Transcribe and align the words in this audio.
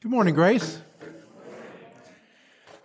Good 0.00 0.12
morning, 0.12 0.34
Grace. 0.34 0.80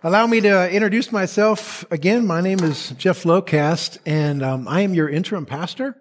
Allow 0.02 0.26
me 0.26 0.40
to 0.40 0.68
introduce 0.68 1.12
myself 1.12 1.84
again. 1.92 2.26
My 2.26 2.40
name 2.40 2.58
is 2.58 2.90
Jeff 2.98 3.22
Locast, 3.22 3.98
and 4.04 4.42
um, 4.42 4.66
I 4.66 4.80
am 4.80 4.94
your 4.94 5.08
interim 5.08 5.46
pastor. 5.46 5.96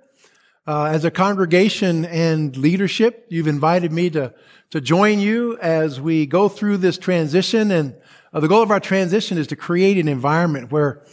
Uh, 0.66 0.86
as 0.86 1.06
a 1.06 1.12
congregation 1.12 2.06
and 2.06 2.58
leadership, 2.58 3.28
you've 3.30 3.48
invited 3.48 3.92
me 3.92 4.10
to, 4.10 4.34
to 4.72 4.82
join 4.82 5.20
you 5.20 5.56
as 5.60 6.02
we 6.02 6.26
go 6.26 6.50
through 6.50 6.78
this 6.78 6.98
transition. 6.98 7.70
And 7.70 7.96
uh, 8.34 8.40
the 8.40 8.48
goal 8.48 8.64
of 8.64 8.72
our 8.72 8.80
transition 8.80 9.38
is 9.38 9.46
to 9.48 9.56
create 9.56 10.00
an 10.00 10.08
environment 10.08 10.72
where 10.72 11.04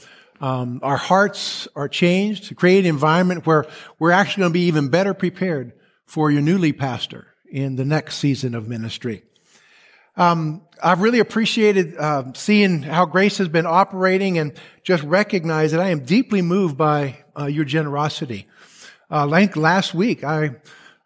um, 0.40 0.80
our 0.82 0.96
hearts 0.96 1.68
are 1.76 1.90
changed, 1.90 2.44
to 2.44 2.54
create 2.54 2.86
an 2.86 2.86
environment 2.86 3.46
where 3.46 3.66
we're 3.98 4.12
actually 4.12 4.40
going 4.40 4.52
to 4.52 4.58
be 4.58 4.64
even 4.64 4.88
better 4.88 5.12
prepared 5.12 5.74
for 6.06 6.30
your 6.30 6.40
newly 6.40 6.72
pastor 6.72 7.34
in 7.52 7.76
the 7.76 7.84
next 7.84 8.16
season 8.16 8.54
of 8.54 8.66
ministry. 8.66 9.24
Um, 10.20 10.60
I've 10.82 11.00
really 11.00 11.18
appreciated 11.18 11.96
uh, 11.96 12.24
seeing 12.34 12.82
how 12.82 13.06
Grace 13.06 13.38
has 13.38 13.48
been 13.48 13.64
operating 13.64 14.36
and 14.36 14.52
just 14.82 15.02
recognize 15.02 15.72
that 15.72 15.80
I 15.80 15.88
am 15.88 16.00
deeply 16.00 16.42
moved 16.42 16.76
by 16.76 17.24
uh, 17.38 17.46
your 17.46 17.64
generosity. 17.64 18.46
Uh, 19.10 19.26
like 19.26 19.56
last 19.56 19.94
week, 19.94 20.22
I, 20.22 20.56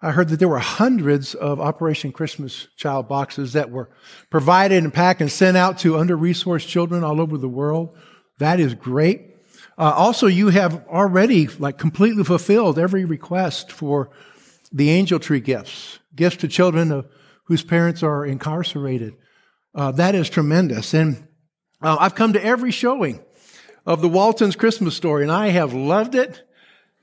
I 0.02 0.10
heard 0.10 0.30
that 0.30 0.41
there 0.41 0.48
were 0.48 0.58
hundreds 0.58 1.36
of 1.36 1.60
Operation 1.60 2.10
Christmas 2.10 2.66
Child 2.74 3.06
boxes 3.06 3.52
that 3.52 3.70
were 3.70 3.88
provided 4.30 4.82
and 4.82 4.92
packed 4.92 5.20
and 5.20 5.30
sent 5.30 5.56
out 5.56 5.78
to 5.78 5.96
under-resourced 5.96 6.66
children 6.66 7.05
all 7.05 7.20
over 7.20 7.38
the 7.38 7.48
world. 7.48 7.96
That 8.38 8.58
is 8.58 8.74
great. 8.74 9.36
Uh, 9.78 9.92
also, 9.94 10.27
you 10.27 10.48
have 10.48 10.84
already 10.88 11.46
like 11.46 11.78
completely 11.78 12.24
fulfilled 12.24 12.80
every 12.80 13.05
request 13.05 13.70
for 13.70 14.10
the 14.72 14.91
angel 14.91 15.20
tree 15.20 15.38
gifts, 15.38 16.00
gifts 16.16 16.38
to 16.38 16.48
children 16.48 16.91
of 16.91 17.06
whose 17.45 17.62
parents 17.62 18.03
are 18.03 18.25
incarcerated. 18.25 19.15
Uh, 19.75 19.91
that 19.93 20.15
is 20.15 20.30
tremendous. 20.30 20.95
And 20.95 21.27
uh, 21.83 21.97
I've 21.98 22.15
come 22.15 22.33
to 22.34 22.45
every 22.45 22.70
showing 22.70 23.20
of 23.86 24.01
the 24.01 24.09
Walton's 24.09 24.56
Christmas 24.56 24.97
story, 24.97 25.23
and 25.23 25.33
I 25.33 25.48
have 25.48 25.75
loved 25.75 26.14
it. 26.14 26.42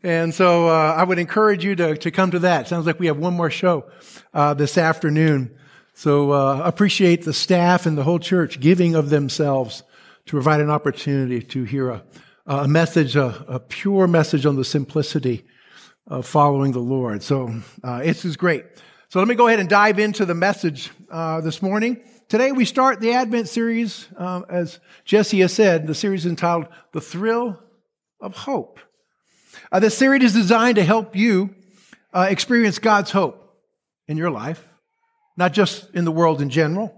And 0.03 0.33
so 0.33 0.67
uh, 0.67 0.95
I 0.97 1.03
would 1.03 1.19
encourage 1.19 1.63
you 1.63 1.75
to, 1.75 1.95
to 1.97 2.09
come 2.09 2.31
to 2.31 2.39
that. 2.39 2.67
Sounds 2.67 2.87
like 2.87 2.99
we 2.99 3.07
have 3.07 3.17
one 3.17 3.35
more 3.35 3.51
show 3.51 3.85
uh, 4.33 4.55
this 4.55 4.77
afternoon. 4.77 5.55
So 5.93 6.31
uh, 6.31 6.61
appreciate 6.63 7.23
the 7.23 7.33
staff 7.33 7.85
and 7.85 7.97
the 7.97 8.03
whole 8.03 8.17
church 8.17 8.59
giving 8.59 8.95
of 8.95 9.11
themselves 9.11 9.83
to 10.25 10.31
provide 10.31 10.59
an 10.59 10.71
opportunity 10.71 11.43
to 11.43 11.63
hear 11.63 11.89
a, 11.89 12.03
a 12.47 12.67
message, 12.67 13.15
a, 13.15 13.45
a 13.47 13.59
pure 13.59 14.07
message 14.07 14.45
on 14.47 14.55
the 14.55 14.65
simplicity 14.65 15.45
of 16.07 16.25
following 16.25 16.71
the 16.71 16.79
Lord. 16.79 17.21
So 17.21 17.53
uh, 17.83 18.01
it 18.03 18.25
is 18.25 18.35
great. 18.37 18.65
So 19.11 19.19
let 19.19 19.27
me 19.27 19.35
go 19.35 19.47
ahead 19.47 19.59
and 19.59 19.67
dive 19.67 19.99
into 19.99 20.25
the 20.25 20.33
message 20.33 20.89
uh, 21.09 21.41
this 21.41 21.61
morning. 21.61 21.99
Today 22.29 22.53
we 22.53 22.63
start 22.63 23.01
the 23.01 23.11
Advent 23.11 23.49
series, 23.49 24.07
uh, 24.17 24.43
as 24.47 24.79
Jesse 25.03 25.41
has 25.41 25.51
said, 25.51 25.85
the 25.85 25.93
series 25.93 26.25
entitled 26.25 26.67
The 26.93 27.01
Thrill 27.01 27.59
of 28.21 28.37
Hope. 28.37 28.79
Uh, 29.69 29.81
this 29.81 29.97
series 29.97 30.23
is 30.23 30.33
designed 30.33 30.77
to 30.77 30.83
help 30.85 31.13
you 31.13 31.53
uh, 32.13 32.27
experience 32.29 32.79
God's 32.79 33.11
hope 33.11 33.53
in 34.07 34.15
your 34.15 34.31
life, 34.31 34.65
not 35.35 35.51
just 35.51 35.93
in 35.93 36.05
the 36.05 36.11
world 36.13 36.41
in 36.41 36.49
general. 36.49 36.95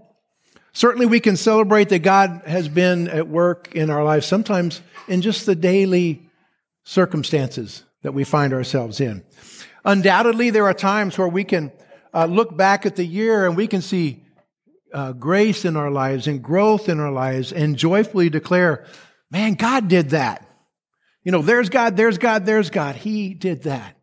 Certainly 0.72 1.06
we 1.06 1.18
can 1.18 1.36
celebrate 1.36 1.88
that 1.88 2.04
God 2.04 2.42
has 2.46 2.68
been 2.68 3.08
at 3.08 3.26
work 3.26 3.74
in 3.74 3.90
our 3.90 4.04
lives, 4.04 4.24
sometimes 4.24 4.82
in 5.08 5.20
just 5.20 5.46
the 5.46 5.56
daily 5.56 6.30
circumstances 6.84 7.82
that 8.02 8.14
we 8.14 8.22
find 8.22 8.52
ourselves 8.52 9.00
in. 9.00 9.24
Undoubtedly, 9.84 10.50
there 10.50 10.66
are 10.66 10.74
times 10.74 11.18
where 11.18 11.26
we 11.26 11.42
can 11.42 11.72
uh, 12.14 12.26
look 12.26 12.56
back 12.56 12.86
at 12.86 12.96
the 12.96 13.04
year 13.04 13.46
and 13.46 13.56
we 13.56 13.66
can 13.66 13.82
see 13.82 14.22
uh, 14.92 15.12
grace 15.12 15.64
in 15.64 15.76
our 15.76 15.90
lives 15.90 16.26
and 16.26 16.42
growth 16.42 16.88
in 16.88 17.00
our 17.00 17.10
lives 17.10 17.52
and 17.52 17.76
joyfully 17.76 18.30
declare, 18.30 18.86
man, 19.30 19.54
God 19.54 19.88
did 19.88 20.10
that. 20.10 20.48
You 21.24 21.32
know, 21.32 21.42
there's 21.42 21.68
God, 21.68 21.96
there's 21.96 22.18
God, 22.18 22.46
there's 22.46 22.70
God. 22.70 22.94
He 22.94 23.34
did 23.34 23.64
that. 23.64 23.96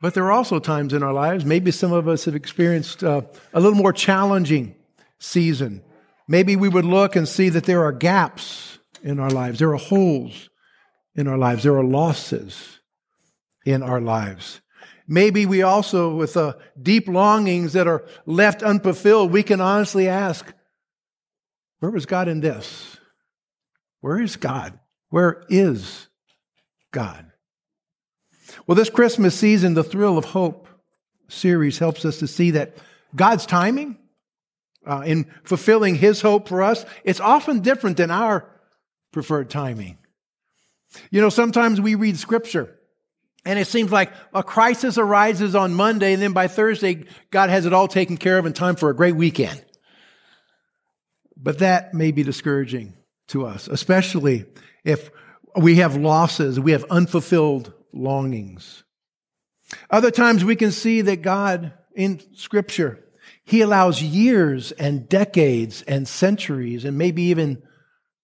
But 0.00 0.14
there 0.14 0.24
are 0.24 0.32
also 0.32 0.58
times 0.58 0.92
in 0.92 1.02
our 1.02 1.12
lives, 1.12 1.44
maybe 1.44 1.70
some 1.70 1.92
of 1.92 2.08
us 2.08 2.24
have 2.24 2.34
experienced 2.34 3.04
uh, 3.04 3.22
a 3.52 3.60
little 3.60 3.78
more 3.78 3.92
challenging 3.92 4.74
season. 5.18 5.82
Maybe 6.26 6.56
we 6.56 6.68
would 6.68 6.84
look 6.84 7.16
and 7.16 7.28
see 7.28 7.48
that 7.50 7.64
there 7.64 7.84
are 7.84 7.92
gaps 7.92 8.78
in 9.02 9.20
our 9.20 9.30
lives. 9.30 9.60
There 9.60 9.72
are 9.72 9.76
holes 9.76 10.50
in 11.14 11.28
our 11.28 11.38
lives. 11.38 11.62
There 11.62 11.76
are 11.76 11.84
losses 11.84 12.80
in 13.64 13.82
our 13.82 14.00
lives. 14.00 14.60
Maybe 15.06 15.44
we 15.44 15.62
also, 15.62 16.14
with 16.14 16.36
uh, 16.36 16.54
deep 16.80 17.08
longings 17.08 17.74
that 17.74 17.86
are 17.86 18.04
left 18.24 18.62
unfulfilled, 18.62 19.32
we 19.32 19.42
can 19.42 19.60
honestly 19.60 20.08
ask, 20.08 20.52
where 21.80 21.90
was 21.90 22.06
God 22.06 22.28
in 22.28 22.40
this? 22.40 22.96
Where 24.00 24.20
is 24.20 24.36
God? 24.36 24.78
Where 25.10 25.44
is 25.48 26.08
God? 26.90 27.30
Well, 28.66 28.76
this 28.76 28.90
Christmas 28.90 29.38
season, 29.38 29.74
the 29.74 29.84
Thrill 29.84 30.16
of 30.16 30.26
Hope 30.26 30.68
series 31.28 31.78
helps 31.78 32.04
us 32.04 32.18
to 32.18 32.26
see 32.26 32.52
that 32.52 32.76
God's 33.14 33.46
timing 33.46 33.98
uh, 34.86 35.02
in 35.04 35.30
fulfilling 35.42 35.96
His 35.96 36.20
hope 36.20 36.48
for 36.48 36.62
us, 36.62 36.84
it's 37.04 37.20
often 37.20 37.60
different 37.60 37.96
than 37.96 38.10
our 38.10 38.48
preferred 39.12 39.50
timing. 39.50 39.98
You 41.10 41.20
know, 41.20 41.28
sometimes 41.28 41.80
we 41.80 41.94
read 41.94 42.18
scripture 42.18 42.73
and 43.44 43.58
it 43.58 43.66
seems 43.66 43.92
like 43.92 44.12
a 44.32 44.42
crisis 44.42 44.96
arises 44.96 45.54
on 45.54 45.74
Monday, 45.74 46.14
and 46.14 46.22
then 46.22 46.32
by 46.32 46.48
Thursday, 46.48 47.04
God 47.30 47.50
has 47.50 47.66
it 47.66 47.72
all 47.72 47.88
taken 47.88 48.16
care 48.16 48.38
of 48.38 48.46
in 48.46 48.52
time 48.52 48.76
for 48.76 48.90
a 48.90 48.96
great 48.96 49.16
weekend. 49.16 49.62
But 51.36 51.58
that 51.58 51.92
may 51.92 52.10
be 52.10 52.22
discouraging 52.22 52.94
to 53.28 53.46
us, 53.46 53.68
especially 53.68 54.46
if 54.82 55.10
we 55.56 55.76
have 55.76 55.96
losses, 55.96 56.58
we 56.58 56.72
have 56.72 56.84
unfulfilled 56.90 57.72
longings. 57.92 58.82
Other 59.90 60.10
times 60.10 60.44
we 60.44 60.56
can 60.56 60.72
see 60.72 61.02
that 61.02 61.22
God 61.22 61.72
in 61.94 62.20
Scripture, 62.34 63.04
He 63.44 63.60
allows 63.60 64.02
years 64.02 64.72
and 64.72 65.08
decades 65.08 65.82
and 65.82 66.08
centuries 66.08 66.84
and 66.84 66.96
maybe 66.96 67.24
even 67.24 67.62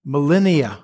millennia 0.05 0.79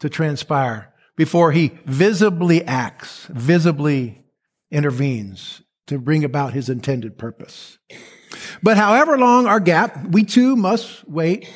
to 0.00 0.08
transpire 0.08 0.92
before 1.16 1.52
he 1.52 1.72
visibly 1.84 2.64
acts, 2.64 3.26
visibly 3.30 4.24
intervenes 4.70 5.62
to 5.86 5.98
bring 5.98 6.24
about 6.24 6.52
his 6.52 6.68
intended 6.68 7.16
purpose. 7.18 7.78
But 8.62 8.76
however 8.76 9.18
long 9.18 9.46
our 9.46 9.60
gap, 9.60 10.08
we 10.08 10.24
too 10.24 10.56
must 10.56 11.08
wait 11.08 11.48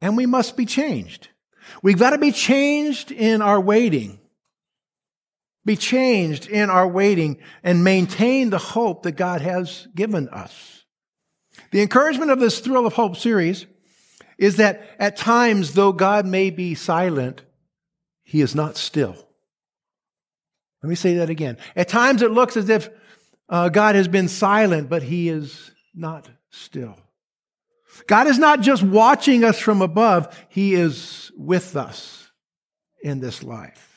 and 0.00 0.16
we 0.16 0.26
must 0.26 0.56
be 0.56 0.66
changed. 0.66 1.28
We've 1.82 1.98
got 1.98 2.10
to 2.10 2.18
be 2.18 2.32
changed 2.32 3.10
in 3.10 3.42
our 3.42 3.60
waiting. 3.60 4.20
Be 5.64 5.76
changed 5.76 6.46
in 6.46 6.68
our 6.70 6.86
waiting 6.86 7.38
and 7.62 7.84
maintain 7.84 8.50
the 8.50 8.58
hope 8.58 9.02
that 9.04 9.12
God 9.12 9.40
has 9.40 9.88
given 9.94 10.28
us. 10.28 10.84
The 11.70 11.80
encouragement 11.80 12.30
of 12.30 12.38
this 12.38 12.60
Thrill 12.60 12.86
of 12.86 12.92
Hope 12.92 13.16
series 13.16 13.66
is 14.36 14.56
that 14.56 14.88
at 14.98 15.16
times, 15.16 15.72
though 15.72 15.92
God 15.92 16.26
may 16.26 16.50
be 16.50 16.74
silent, 16.74 17.42
he 18.24 18.40
is 18.40 18.54
not 18.54 18.76
still. 18.76 19.16
Let 20.82 20.88
me 20.88 20.96
say 20.96 21.14
that 21.16 21.30
again. 21.30 21.58
At 21.76 21.88
times 21.88 22.22
it 22.22 22.30
looks 22.30 22.56
as 22.56 22.68
if 22.68 22.90
uh, 23.48 23.68
God 23.68 23.94
has 23.94 24.08
been 24.08 24.28
silent, 24.28 24.88
but 24.88 25.02
He 25.02 25.28
is 25.28 25.70
not 25.94 26.28
still. 26.50 26.98
God 28.06 28.26
is 28.26 28.38
not 28.38 28.60
just 28.60 28.82
watching 28.82 29.44
us 29.44 29.58
from 29.58 29.82
above, 29.82 30.36
He 30.48 30.74
is 30.74 31.30
with 31.36 31.76
us 31.76 32.30
in 33.02 33.20
this 33.20 33.42
life. 33.42 33.90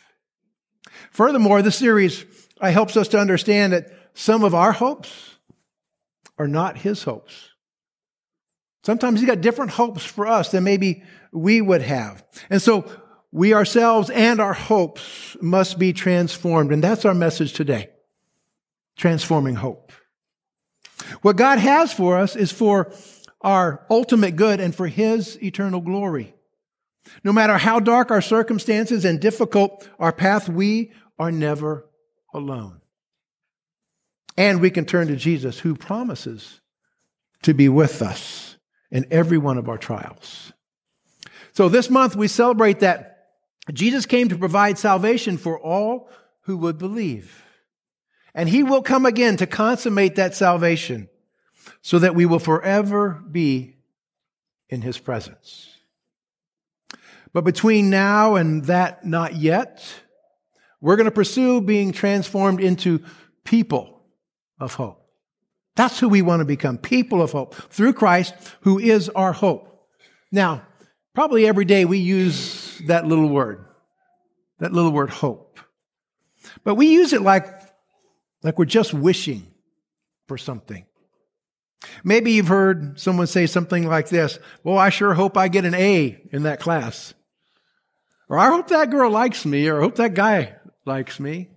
Furthermore, 1.12 1.62
this 1.62 1.76
series 1.76 2.26
uh, 2.62 2.70
helps 2.70 2.96
us 2.96 3.08
to 3.10 3.20
understand 3.20 3.74
that 3.74 3.92
some 4.14 4.44
of 4.44 4.54
our 4.54 4.72
hopes 4.72 5.38
are 6.38 6.48
not 6.48 6.78
His 6.78 7.04
hopes. 7.04 7.50
Sometimes 8.84 9.20
He's 9.20 9.28
got 9.28 9.42
different 9.42 9.72
hopes 9.72 10.04
for 10.04 10.28
us 10.28 10.52
than 10.52 10.64
maybe 10.64 11.04
we 11.32 11.62
would 11.62 11.82
have. 11.82 12.24
And 12.50 12.62
so 12.62 12.90
we 13.38 13.54
ourselves 13.54 14.10
and 14.10 14.42
our 14.42 14.54
hopes 14.54 15.38
must 15.40 15.78
be 15.78 15.94
transformed. 15.94 16.72
And 16.72 16.84
that's 16.84 17.06
our 17.06 17.14
message 17.14 17.54
today. 17.54 17.90
Transforming 18.98 19.56
hope. 19.56 19.92
What 21.22 21.38
God 21.38 21.60
has 21.60 21.94
for 21.94 22.18
us 22.18 22.36
is 22.36 22.52
for 22.52 22.92
our 23.42 23.86
ultimate 23.92 24.36
good 24.36 24.60
and 24.60 24.74
for 24.74 24.88
His 24.88 25.42
eternal 25.42 25.82
glory. 25.82 26.34
No 27.24 27.32
matter 27.32 27.58
how 27.58 27.80
dark 27.80 28.10
our 28.10 28.24
circumstances 28.24 29.06
and 29.06 29.22
difficult 29.22 29.88
our 30.00 30.12
path, 30.12 30.50
we 30.50 30.92
are 31.20 31.32
never 31.32 31.86
alone. 32.34 32.82
And 34.36 34.62
we 34.62 34.72
can 34.72 34.86
turn 34.86 35.08
to 35.10 35.16
Jesus 35.16 35.60
who 35.60 35.76
promises 35.76 36.60
to 37.44 37.54
be 37.54 37.70
with 37.70 38.02
us 38.02 38.58
in 38.90 39.06
every 39.12 39.38
one 39.38 39.60
of 39.60 39.70
our 39.70 39.78
trials. 39.78 40.54
So 41.54 41.70
this 41.70 41.90
month 41.90 42.16
we 42.16 42.28
celebrate 42.28 42.80
that 42.80 43.17
Jesus 43.74 44.06
came 44.06 44.30
to 44.30 44.38
provide 44.38 44.78
salvation 44.78 45.38
for 45.38 45.60
all 45.60 46.10
who 46.42 46.58
would 46.58 46.78
believe. 46.78 47.44
And 48.34 48.48
he 48.48 48.64
will 48.64 48.82
come 48.82 49.06
again 49.06 49.38
to 49.38 49.48
consummate 49.48 50.16
that 50.16 50.36
salvation. 50.36 51.10
so 51.82 52.00
that 52.00 52.16
we 52.16 52.26
will 52.26 52.40
forever 52.40 53.24
be 53.32 53.76
in 54.70 54.82
his 54.82 54.98
presence. 54.98 55.70
But 57.34 57.44
between 57.44 57.90
now 57.90 58.36
and 58.36 58.66
that 58.66 59.06
not 59.06 59.36
yet, 59.36 59.84
we're 60.82 60.96
going 60.96 61.06
to 61.06 61.12
pursue 61.12 61.62
being 61.62 61.92
transformed 61.92 62.60
into 62.62 63.04
people 63.44 64.02
of 64.60 64.74
hope. 64.74 65.02
That's 65.76 66.00
who 66.00 66.10
we 66.10 66.22
want 66.22 66.42
to 66.42 66.46
become 66.46 66.78
people 66.78 67.22
of 67.22 67.32
hope 67.32 67.54
through 67.56 67.94
Christ, 67.94 68.34
who 68.62 68.80
is 68.80 69.10
our 69.10 69.32
hope. 69.32 69.88
Now, 70.32 70.64
probably 71.14 71.48
every 71.48 71.66
day 71.66 71.86
we 71.86 72.00
use 72.00 72.67
that 72.86 73.06
little 73.06 73.30
word, 73.30 73.66
that 74.60 74.74
little 74.74 74.92
word 74.92 75.10
hope. 75.10 75.60
But 76.64 76.76
we 76.76 76.88
use 76.88 77.14
it 77.14 77.22
like, 77.22 77.48
like 78.44 78.58
we're 78.58 78.66
just 78.66 78.94
wishing 78.94 79.48
for 80.28 80.38
something. 80.38 80.86
Maybe 82.04 82.32
you've 82.32 82.48
heard 82.48 83.00
someone 83.00 83.28
say 83.28 83.46
something 83.46 83.88
like 83.88 84.10
this 84.10 84.40
Well, 84.64 84.78
I 84.78 84.90
sure 84.90 85.14
hope 85.14 85.38
I 85.38 85.48
get 85.48 85.66
an 85.66 85.76
A 85.76 86.22
in 86.32 86.44
that 86.44 86.60
class. 86.60 87.14
Or 88.30 88.38
I 88.38 88.48
hope 88.48 88.68
that 88.70 88.90
girl 88.90 89.10
likes 89.10 89.46
me, 89.46 89.68
or 89.70 89.78
I 89.78 89.84
hope 89.84 89.96
that 89.96 90.14
guy 90.14 90.56
likes 90.86 91.20
me. 91.20 91.50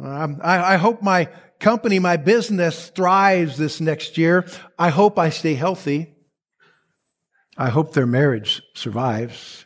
Um, 0.00 0.40
I, 0.42 0.74
I 0.74 0.76
hope 0.76 1.02
my 1.02 1.28
company, 1.58 1.98
my 1.98 2.16
business 2.16 2.88
thrives 2.88 3.58
this 3.58 3.80
next 3.80 4.16
year. 4.16 4.46
I 4.78 4.88
hope 4.88 5.18
I 5.18 5.28
stay 5.28 5.54
healthy. 5.54 6.14
I 7.58 7.68
hope 7.68 7.92
their 7.92 8.06
marriage 8.06 8.62
survives. 8.74 9.65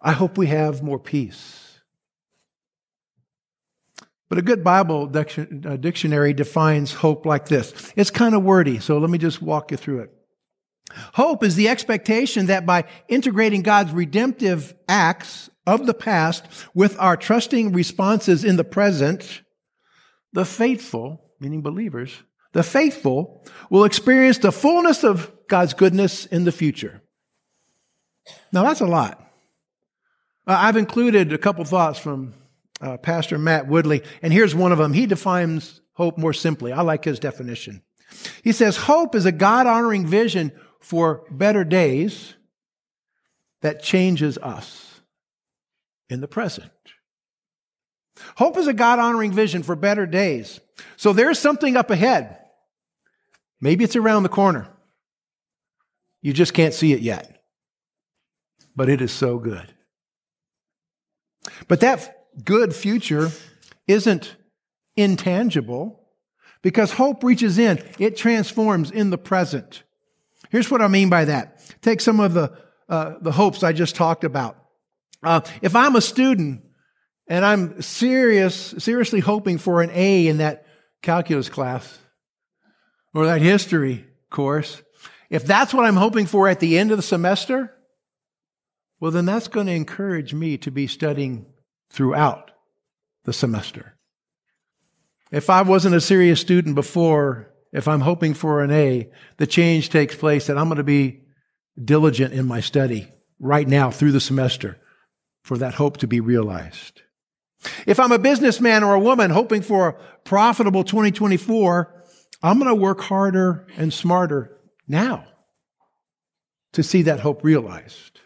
I 0.00 0.12
hope 0.12 0.38
we 0.38 0.46
have 0.48 0.82
more 0.82 0.98
peace. 0.98 1.80
But 4.28 4.38
a 4.38 4.42
good 4.42 4.62
Bible 4.62 5.10
uh, 5.14 5.76
dictionary 5.76 6.34
defines 6.34 6.92
hope 6.92 7.24
like 7.24 7.48
this. 7.48 7.92
It's 7.96 8.10
kind 8.10 8.34
of 8.34 8.42
wordy, 8.42 8.78
so 8.78 8.98
let 8.98 9.10
me 9.10 9.18
just 9.18 9.40
walk 9.40 9.70
you 9.70 9.76
through 9.76 10.00
it. 10.00 10.10
Hope 11.14 11.42
is 11.42 11.56
the 11.56 11.68
expectation 11.68 12.46
that 12.46 12.66
by 12.66 12.84
integrating 13.08 13.62
God's 13.62 13.92
redemptive 13.92 14.74
acts 14.88 15.50
of 15.66 15.86
the 15.86 15.94
past 15.94 16.46
with 16.74 16.98
our 16.98 17.16
trusting 17.16 17.72
responses 17.72 18.44
in 18.44 18.56
the 18.56 18.64
present, 18.64 19.42
the 20.32 20.44
faithful, 20.44 21.32
meaning 21.40 21.62
believers, 21.62 22.22
the 22.52 22.62
faithful 22.62 23.46
will 23.70 23.84
experience 23.84 24.38
the 24.38 24.52
fullness 24.52 25.04
of 25.04 25.30
God's 25.48 25.74
goodness 25.74 26.26
in 26.26 26.44
the 26.44 26.52
future. 26.52 27.02
Now 28.52 28.62
that's 28.62 28.80
a 28.80 28.86
lot. 28.86 29.27
Uh, 30.48 30.56
I've 30.58 30.78
included 30.78 31.32
a 31.34 31.38
couple 31.38 31.62
thoughts 31.66 31.98
from 31.98 32.32
uh, 32.80 32.96
Pastor 32.96 33.36
Matt 33.36 33.68
Woodley, 33.68 34.02
and 34.22 34.32
here's 34.32 34.54
one 34.54 34.72
of 34.72 34.78
them. 34.78 34.94
He 34.94 35.04
defines 35.04 35.82
hope 35.92 36.16
more 36.16 36.32
simply. 36.32 36.72
I 36.72 36.80
like 36.80 37.04
his 37.04 37.18
definition. 37.18 37.82
He 38.42 38.52
says, 38.52 38.78
hope 38.78 39.14
is 39.14 39.26
a 39.26 39.32
God 39.32 39.66
honoring 39.66 40.06
vision 40.06 40.52
for 40.80 41.26
better 41.30 41.64
days 41.64 42.34
that 43.60 43.82
changes 43.82 44.38
us 44.38 45.02
in 46.08 46.22
the 46.22 46.28
present. 46.28 46.72
Hope 48.36 48.56
is 48.56 48.66
a 48.66 48.72
God 48.72 48.98
honoring 48.98 49.32
vision 49.32 49.62
for 49.62 49.76
better 49.76 50.06
days. 50.06 50.60
So 50.96 51.12
there's 51.12 51.38
something 51.38 51.76
up 51.76 51.90
ahead. 51.90 52.38
Maybe 53.60 53.84
it's 53.84 53.96
around 53.96 54.22
the 54.22 54.28
corner. 54.30 54.68
You 56.22 56.32
just 56.32 56.54
can't 56.54 56.72
see 56.72 56.94
it 56.94 57.00
yet. 57.00 57.42
But 58.74 58.88
it 58.88 59.02
is 59.02 59.12
so 59.12 59.38
good. 59.38 59.74
But 61.66 61.80
that 61.80 62.26
good 62.44 62.74
future 62.74 63.30
isn't 63.86 64.36
intangible 64.96 66.08
because 66.62 66.92
hope 66.92 67.22
reaches 67.22 67.58
in, 67.58 67.82
it 67.98 68.16
transforms 68.16 68.90
in 68.90 69.10
the 69.10 69.18
present. 69.18 69.84
Here's 70.50 70.70
what 70.70 70.82
I 70.82 70.88
mean 70.88 71.08
by 71.08 71.24
that. 71.26 71.60
Take 71.82 72.00
some 72.00 72.20
of 72.20 72.34
the, 72.34 72.52
uh, 72.88 73.14
the 73.20 73.32
hopes 73.32 73.62
I 73.62 73.72
just 73.72 73.96
talked 73.96 74.24
about. 74.24 74.56
Uh, 75.22 75.40
if 75.62 75.74
I'm 75.76 75.96
a 75.96 76.00
student 76.00 76.62
and 77.26 77.44
I'm 77.44 77.82
serious, 77.82 78.74
seriously 78.78 79.20
hoping 79.20 79.58
for 79.58 79.82
an 79.82 79.90
A 79.92 80.26
in 80.26 80.38
that 80.38 80.66
calculus 81.02 81.48
class 81.48 81.98
or 83.14 83.26
that 83.26 83.42
history 83.42 84.06
course, 84.30 84.82
if 85.30 85.44
that's 85.44 85.74
what 85.74 85.84
I'm 85.84 85.96
hoping 85.96 86.26
for 86.26 86.48
at 86.48 86.60
the 86.60 86.78
end 86.78 86.90
of 86.90 86.96
the 86.96 87.02
semester, 87.02 87.74
well, 89.00 89.10
then 89.10 89.26
that's 89.26 89.48
going 89.48 89.66
to 89.66 89.72
encourage 89.72 90.34
me 90.34 90.56
to 90.58 90.70
be 90.70 90.86
studying 90.86 91.46
throughout 91.90 92.50
the 93.24 93.32
semester. 93.32 93.96
If 95.30 95.50
I 95.50 95.62
wasn't 95.62 95.94
a 95.94 96.00
serious 96.00 96.40
student 96.40 96.74
before 96.74 97.52
if 97.72 97.86
I'm 97.86 98.00
hoping 98.00 98.34
for 98.34 98.62
an 98.62 98.70
A, 98.70 99.10
the 99.36 99.46
change 99.46 99.90
takes 99.90 100.14
place 100.14 100.46
that 100.46 100.56
I'm 100.56 100.68
going 100.68 100.78
to 100.78 100.84
be 100.84 101.20
diligent 101.82 102.32
in 102.32 102.46
my 102.46 102.60
study 102.60 103.08
right 103.38 103.68
now 103.68 103.90
through 103.90 104.12
the 104.12 104.20
semester 104.20 104.78
for 105.42 105.58
that 105.58 105.74
hope 105.74 105.98
to 105.98 106.06
be 106.06 106.20
realized. 106.20 107.02
If 107.86 108.00
I'm 108.00 108.12
a 108.12 108.18
businessman 108.18 108.84
or 108.84 108.94
a 108.94 109.00
woman 109.00 109.30
hoping 109.30 109.62
for 109.62 109.88
a 109.88 109.94
profitable 110.24 110.84
2024, 110.84 112.04
I'm 112.42 112.58
going 112.58 112.68
to 112.68 112.74
work 112.74 113.00
harder 113.02 113.66
and 113.76 113.92
smarter 113.92 114.56
now 114.86 115.26
to 116.72 116.82
see 116.82 117.02
that 117.02 117.20
hope 117.20 117.42
realized. 117.42 118.20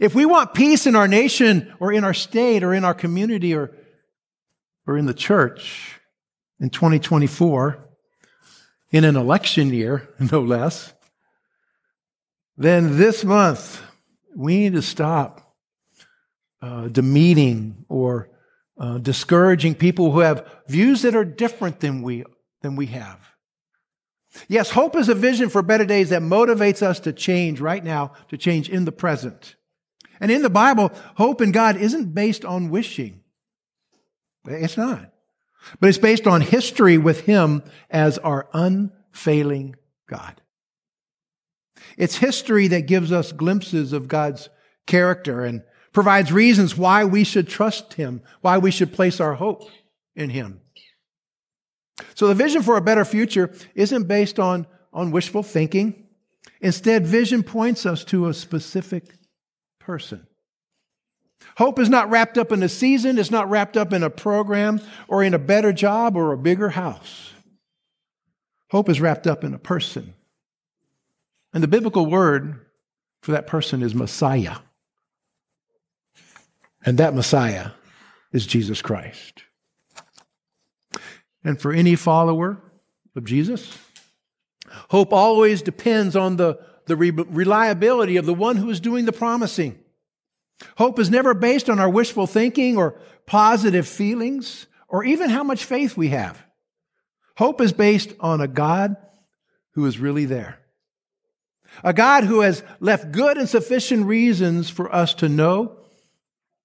If 0.00 0.14
we 0.14 0.26
want 0.26 0.54
peace 0.54 0.86
in 0.86 0.96
our 0.96 1.08
nation 1.08 1.74
or 1.80 1.92
in 1.92 2.04
our 2.04 2.14
state 2.14 2.62
or 2.62 2.74
in 2.74 2.84
our 2.84 2.94
community 2.94 3.54
or, 3.54 3.72
or 4.86 4.96
in 4.96 5.06
the 5.06 5.14
church 5.14 6.00
in 6.60 6.70
2024, 6.70 7.78
in 8.90 9.04
an 9.04 9.16
election 9.16 9.72
year, 9.72 10.08
no 10.32 10.40
less, 10.40 10.92
then 12.56 12.96
this 12.98 13.24
month 13.24 13.82
we 14.36 14.58
need 14.58 14.74
to 14.74 14.82
stop 14.82 15.56
uh, 16.62 16.88
demeaning 16.88 17.84
or 17.88 18.30
uh, 18.78 18.98
discouraging 18.98 19.74
people 19.74 20.12
who 20.12 20.20
have 20.20 20.48
views 20.66 21.02
that 21.02 21.14
are 21.14 21.24
different 21.24 21.80
than 21.80 22.02
we, 22.02 22.24
than 22.62 22.76
we 22.76 22.86
have. 22.86 23.18
Yes, 24.48 24.70
hope 24.70 24.96
is 24.96 25.08
a 25.08 25.14
vision 25.14 25.48
for 25.48 25.62
better 25.62 25.84
days 25.84 26.10
that 26.10 26.22
motivates 26.22 26.82
us 26.82 26.98
to 27.00 27.12
change 27.12 27.60
right 27.60 27.84
now, 27.84 28.12
to 28.28 28.36
change 28.36 28.68
in 28.68 28.84
the 28.84 28.92
present. 28.92 29.54
And 30.20 30.30
in 30.30 30.42
the 30.42 30.50
Bible, 30.50 30.92
hope 31.16 31.40
in 31.40 31.52
God 31.52 31.76
isn't 31.76 32.14
based 32.14 32.44
on 32.44 32.70
wishing. 32.70 33.20
It's 34.46 34.76
not. 34.76 35.10
But 35.80 35.88
it's 35.88 35.98
based 35.98 36.26
on 36.26 36.40
history 36.40 36.98
with 36.98 37.22
Him 37.22 37.62
as 37.90 38.18
our 38.18 38.48
unfailing 38.52 39.76
God. 40.08 40.40
It's 41.96 42.16
history 42.16 42.68
that 42.68 42.86
gives 42.86 43.12
us 43.12 43.32
glimpses 43.32 43.92
of 43.92 44.08
God's 44.08 44.48
character 44.86 45.44
and 45.44 45.62
provides 45.92 46.32
reasons 46.32 46.76
why 46.76 47.04
we 47.04 47.24
should 47.24 47.48
trust 47.48 47.94
Him, 47.94 48.22
why 48.40 48.58
we 48.58 48.70
should 48.70 48.92
place 48.92 49.20
our 49.20 49.34
hope 49.34 49.70
in 50.14 50.30
Him. 50.30 50.60
So 52.14 52.28
the 52.28 52.34
vision 52.34 52.62
for 52.62 52.76
a 52.76 52.82
better 52.82 53.04
future 53.04 53.54
isn't 53.74 54.08
based 54.08 54.38
on, 54.38 54.66
on 54.92 55.12
wishful 55.12 55.42
thinking. 55.42 56.06
Instead, 56.60 57.06
vision 57.06 57.42
points 57.42 57.86
us 57.86 58.04
to 58.04 58.28
a 58.28 58.34
specific 58.34 59.14
person. 59.84 60.26
Hope 61.56 61.78
is 61.78 61.88
not 61.88 62.10
wrapped 62.10 62.38
up 62.38 62.52
in 62.52 62.62
a 62.62 62.68
season, 62.68 63.18
it's 63.18 63.30
not 63.30 63.50
wrapped 63.50 63.76
up 63.76 63.92
in 63.92 64.02
a 64.02 64.10
program 64.10 64.80
or 65.08 65.22
in 65.22 65.34
a 65.34 65.38
better 65.38 65.72
job 65.72 66.16
or 66.16 66.32
a 66.32 66.38
bigger 66.38 66.70
house. 66.70 67.32
Hope 68.70 68.88
is 68.88 69.00
wrapped 69.00 69.26
up 69.26 69.44
in 69.44 69.54
a 69.54 69.58
person. 69.58 70.14
And 71.52 71.62
the 71.62 71.68
biblical 71.68 72.06
word 72.06 72.60
for 73.22 73.32
that 73.32 73.46
person 73.46 73.82
is 73.82 73.94
Messiah. 73.94 74.56
And 76.84 76.98
that 76.98 77.14
Messiah 77.14 77.70
is 78.32 78.46
Jesus 78.46 78.82
Christ. 78.82 79.44
And 81.44 81.60
for 81.60 81.72
any 81.72 81.94
follower 81.94 82.58
of 83.14 83.24
Jesus, 83.24 83.78
hope 84.90 85.12
always 85.12 85.62
depends 85.62 86.16
on 86.16 86.36
the, 86.36 86.58
the 86.86 86.96
reliability 86.96 88.16
of 88.16 88.26
the 88.26 88.34
one 88.34 88.56
who 88.56 88.70
is 88.70 88.80
doing 88.80 89.04
the 89.04 89.12
promising. 89.12 89.78
Hope 90.76 90.98
is 90.98 91.10
never 91.10 91.34
based 91.34 91.68
on 91.68 91.78
our 91.78 91.88
wishful 91.88 92.26
thinking 92.26 92.76
or 92.76 92.98
positive 93.26 93.88
feelings 93.88 94.66
or 94.88 95.04
even 95.04 95.30
how 95.30 95.42
much 95.42 95.64
faith 95.64 95.96
we 95.96 96.08
have. 96.08 96.44
Hope 97.36 97.60
is 97.60 97.72
based 97.72 98.12
on 98.20 98.40
a 98.40 98.48
God 98.48 98.96
who 99.72 99.86
is 99.86 99.98
really 99.98 100.24
there. 100.24 100.60
A 101.82 101.92
God 101.92 102.24
who 102.24 102.40
has 102.40 102.62
left 102.78 103.10
good 103.10 103.36
and 103.36 103.48
sufficient 103.48 104.06
reasons 104.06 104.70
for 104.70 104.94
us 104.94 105.14
to 105.14 105.28
know 105.28 105.76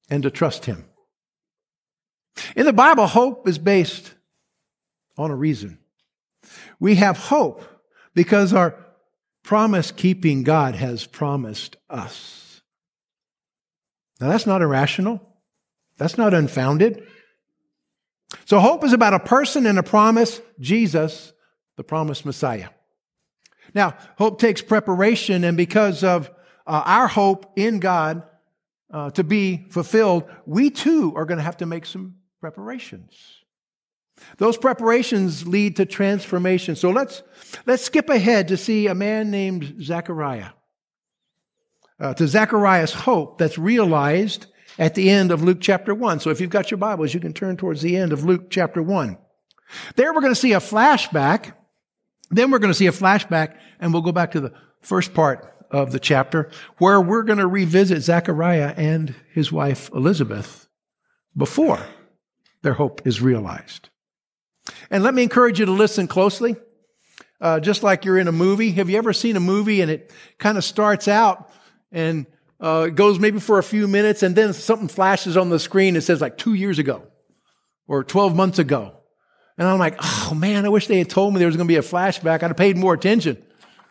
and 0.09 0.21
to 0.23 0.29
trust 0.29 0.65
Him. 0.65 0.85
In 2.55 2.65
the 2.65 2.73
Bible, 2.73 3.07
hope 3.07 3.47
is 3.47 3.57
based 3.57 4.13
on 5.17 5.31
a 5.31 5.35
reason. 5.35 5.79
We 6.79 6.95
have 6.95 7.17
hope 7.17 7.63
because 8.13 8.53
our 8.53 8.75
promise 9.49 9.89
keeping 9.89 10.43
God 10.43 10.75
has 10.75 11.07
promised 11.07 11.75
us. 11.89 12.61
Now, 14.21 14.29
that's 14.29 14.45
not 14.45 14.61
irrational. 14.61 15.27
That's 15.97 16.19
not 16.19 16.35
unfounded. 16.35 17.01
So, 18.45 18.59
hope 18.59 18.83
is 18.83 18.93
about 18.93 19.15
a 19.15 19.19
person 19.19 19.65
and 19.65 19.79
a 19.79 19.81
promise, 19.81 20.39
Jesus, 20.59 21.33
the 21.77 21.83
promised 21.83 22.27
Messiah. 22.27 22.69
Now, 23.73 23.95
hope 24.19 24.39
takes 24.39 24.61
preparation, 24.61 25.43
and 25.43 25.57
because 25.57 26.03
of 26.03 26.27
uh, 26.67 26.83
our 26.85 27.07
hope 27.07 27.51
in 27.55 27.79
God 27.79 28.21
uh, 28.93 29.09
to 29.09 29.23
be 29.23 29.65
fulfilled, 29.71 30.25
we 30.45 30.69
too 30.69 31.11
are 31.15 31.25
going 31.25 31.39
to 31.39 31.43
have 31.43 31.57
to 31.57 31.65
make 31.65 31.87
some 31.87 32.17
preparations. 32.39 33.38
Those 34.37 34.57
preparations 34.57 35.47
lead 35.47 35.75
to 35.77 35.85
transformation. 35.85 36.75
So 36.75 36.89
let's, 36.89 37.23
let's 37.65 37.83
skip 37.83 38.09
ahead 38.09 38.47
to 38.49 38.57
see 38.57 38.87
a 38.87 38.95
man 38.95 39.31
named 39.31 39.81
Zechariah. 39.81 40.49
Uh, 41.99 42.13
to 42.13 42.27
Zechariah's 42.27 42.93
hope 42.93 43.37
that's 43.37 43.57
realized 43.57 44.45
at 44.77 44.95
the 44.95 45.09
end 45.09 45.31
of 45.31 45.43
Luke 45.43 45.59
chapter 45.59 45.93
1. 45.93 46.21
So 46.21 46.29
if 46.29 46.39
you've 46.39 46.49
got 46.49 46.71
your 46.71 46.77
Bibles, 46.77 47.13
you 47.13 47.19
can 47.19 47.33
turn 47.33 47.57
towards 47.57 47.81
the 47.81 47.97
end 47.97 48.13
of 48.13 48.23
Luke 48.23 48.49
chapter 48.49 48.81
1. 48.81 49.17
There 49.95 50.13
we're 50.13 50.21
going 50.21 50.33
to 50.33 50.39
see 50.39 50.53
a 50.53 50.59
flashback. 50.59 51.53
Then 52.31 52.51
we're 52.51 52.59
going 52.59 52.71
to 52.71 52.77
see 52.77 52.87
a 52.87 52.91
flashback, 52.91 53.57
and 53.79 53.91
we'll 53.91 54.01
go 54.01 54.11
back 54.11 54.31
to 54.31 54.39
the 54.39 54.53
first 54.81 55.13
part 55.13 55.53
of 55.71 55.91
the 55.91 55.99
chapter 55.99 56.49
where 56.77 56.99
we're 57.01 57.23
going 57.23 57.39
to 57.39 57.47
revisit 57.47 58.01
Zechariah 58.01 58.73
and 58.75 59.13
his 59.33 59.51
wife 59.51 59.89
Elizabeth 59.93 60.67
before 61.35 61.79
their 62.61 62.73
hope 62.73 63.05
is 63.05 63.21
realized. 63.21 63.89
And 64.89 65.03
let 65.03 65.13
me 65.13 65.23
encourage 65.23 65.59
you 65.59 65.65
to 65.65 65.71
listen 65.71 66.07
closely. 66.07 66.55
Uh, 67.41 67.59
just 67.59 67.83
like 67.83 68.03
you're 68.03 68.17
in 68.17 68.27
a 68.27 68.33
movie. 68.33 68.71
Have 68.71 68.89
you 68.89 68.97
ever 68.97 69.13
seen 69.13 69.37
a 69.37 69.39
movie 69.39 69.81
and 69.81 69.89
it 69.89 70.11
kind 70.37 70.57
of 70.57 70.63
starts 70.63 71.07
out 71.07 71.49
and 71.91 72.25
uh, 72.59 72.87
it 72.89 72.95
goes 72.95 73.17
maybe 73.17 73.39
for 73.39 73.59
a 73.59 73.63
few 73.63 73.87
minutes 73.87 74.23
and 74.23 74.35
then 74.35 74.51
something 74.51 74.89
flashes 74.89 75.37
on 75.37 75.49
the 75.49 75.59
screen 75.59 75.95
and 75.95 76.03
says 76.03 76.19
like 76.19 76.37
two 76.37 76.53
years 76.53 76.79
ago 76.79 77.03
or 77.87 78.03
12 78.03 78.35
months 78.35 78.59
ago. 78.59 78.93
And 79.57 79.67
I'm 79.67 79.79
like, 79.79 79.95
oh 80.01 80.33
man, 80.35 80.65
I 80.65 80.69
wish 80.69 80.87
they 80.87 80.97
had 80.97 81.09
told 81.09 81.33
me 81.33 81.39
there 81.39 81.47
was 81.47 81.55
going 81.55 81.67
to 81.67 81.71
be 81.71 81.77
a 81.77 81.81
flashback. 81.81 82.43
I'd 82.43 82.49
have 82.49 82.57
paid 82.57 82.77
more 82.77 82.93
attention 82.93 83.41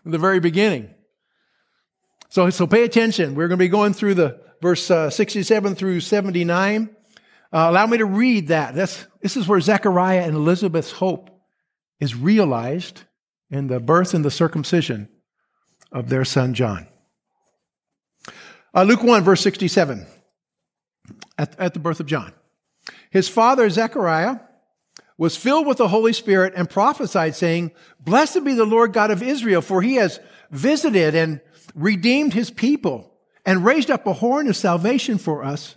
in 0.05 0.11
the 0.11 0.19
very 0.19 0.41
beginning. 0.41 0.95
So, 2.29 2.51
so 2.51 2.67
pay 2.67 2.85
attention. 2.85 3.35
We're 3.35 3.49
going 3.49 3.59
to 3.59 3.65
be 3.65 3.69
going 3.69 3.95
through 3.95 4.15
the 4.15 4.41
verse 4.61 4.91
uh, 4.91 5.09
67 5.11 5.75
through 5.75 6.01
79. 6.01 6.91
Uh, 7.53 7.67
allow 7.71 7.87
me 7.87 7.99
to 7.99 8.05
read 8.05 8.49
that. 8.49 8.75
That's, 8.75 9.07
this 9.23 9.37
is 9.37 9.49
where 9.49 9.61
Zechariah 9.61 10.23
and 10.23 10.35
Elizabeth's 10.35 10.93
hope 10.93 11.31
is 11.99 12.15
realized 12.15 13.03
in 13.51 13.69
the 13.69 13.81
birth 13.81 14.13
and 14.15 14.25
the 14.25 14.31
circumcision 14.31 15.09
of 15.91 16.11
their 16.11 16.25
son 16.25 16.53
John. 16.53 16.87
Uh, 18.75 18.83
Luke 18.83 19.03
1, 19.03 19.25
verse 19.25 19.41
67, 19.41 20.07
at, 21.39 21.59
at 21.59 21.73
the 21.73 21.81
birth 21.81 22.01
of 22.01 22.07
John. 22.07 22.35
His 23.11 23.29
father, 23.29 23.69
Zechariah, 23.71 24.41
was 25.17 25.37
filled 25.37 25.67
with 25.67 25.79
the 25.79 25.89
Holy 25.89 26.13
Spirit 26.13 26.53
and 26.55 26.69
prophesied, 26.69 27.35
saying, 27.35 27.73
Blessed 27.99 28.45
be 28.45 28.53
the 28.53 28.67
Lord 28.67 28.93
God 28.93 29.11
of 29.11 29.23
Israel, 29.23 29.63
for 29.63 29.81
he 29.81 29.95
has 29.95 30.21
visited 30.51 31.15
and 31.15 31.41
redeemed 31.75 32.35
his 32.35 32.51
people 32.51 33.15
and 33.47 33.65
raised 33.65 33.91
up 33.91 34.07
a 34.07 34.13
horn 34.13 34.49
of 34.49 34.57
salvation 34.57 35.17
for 35.17 35.43
us 35.43 35.77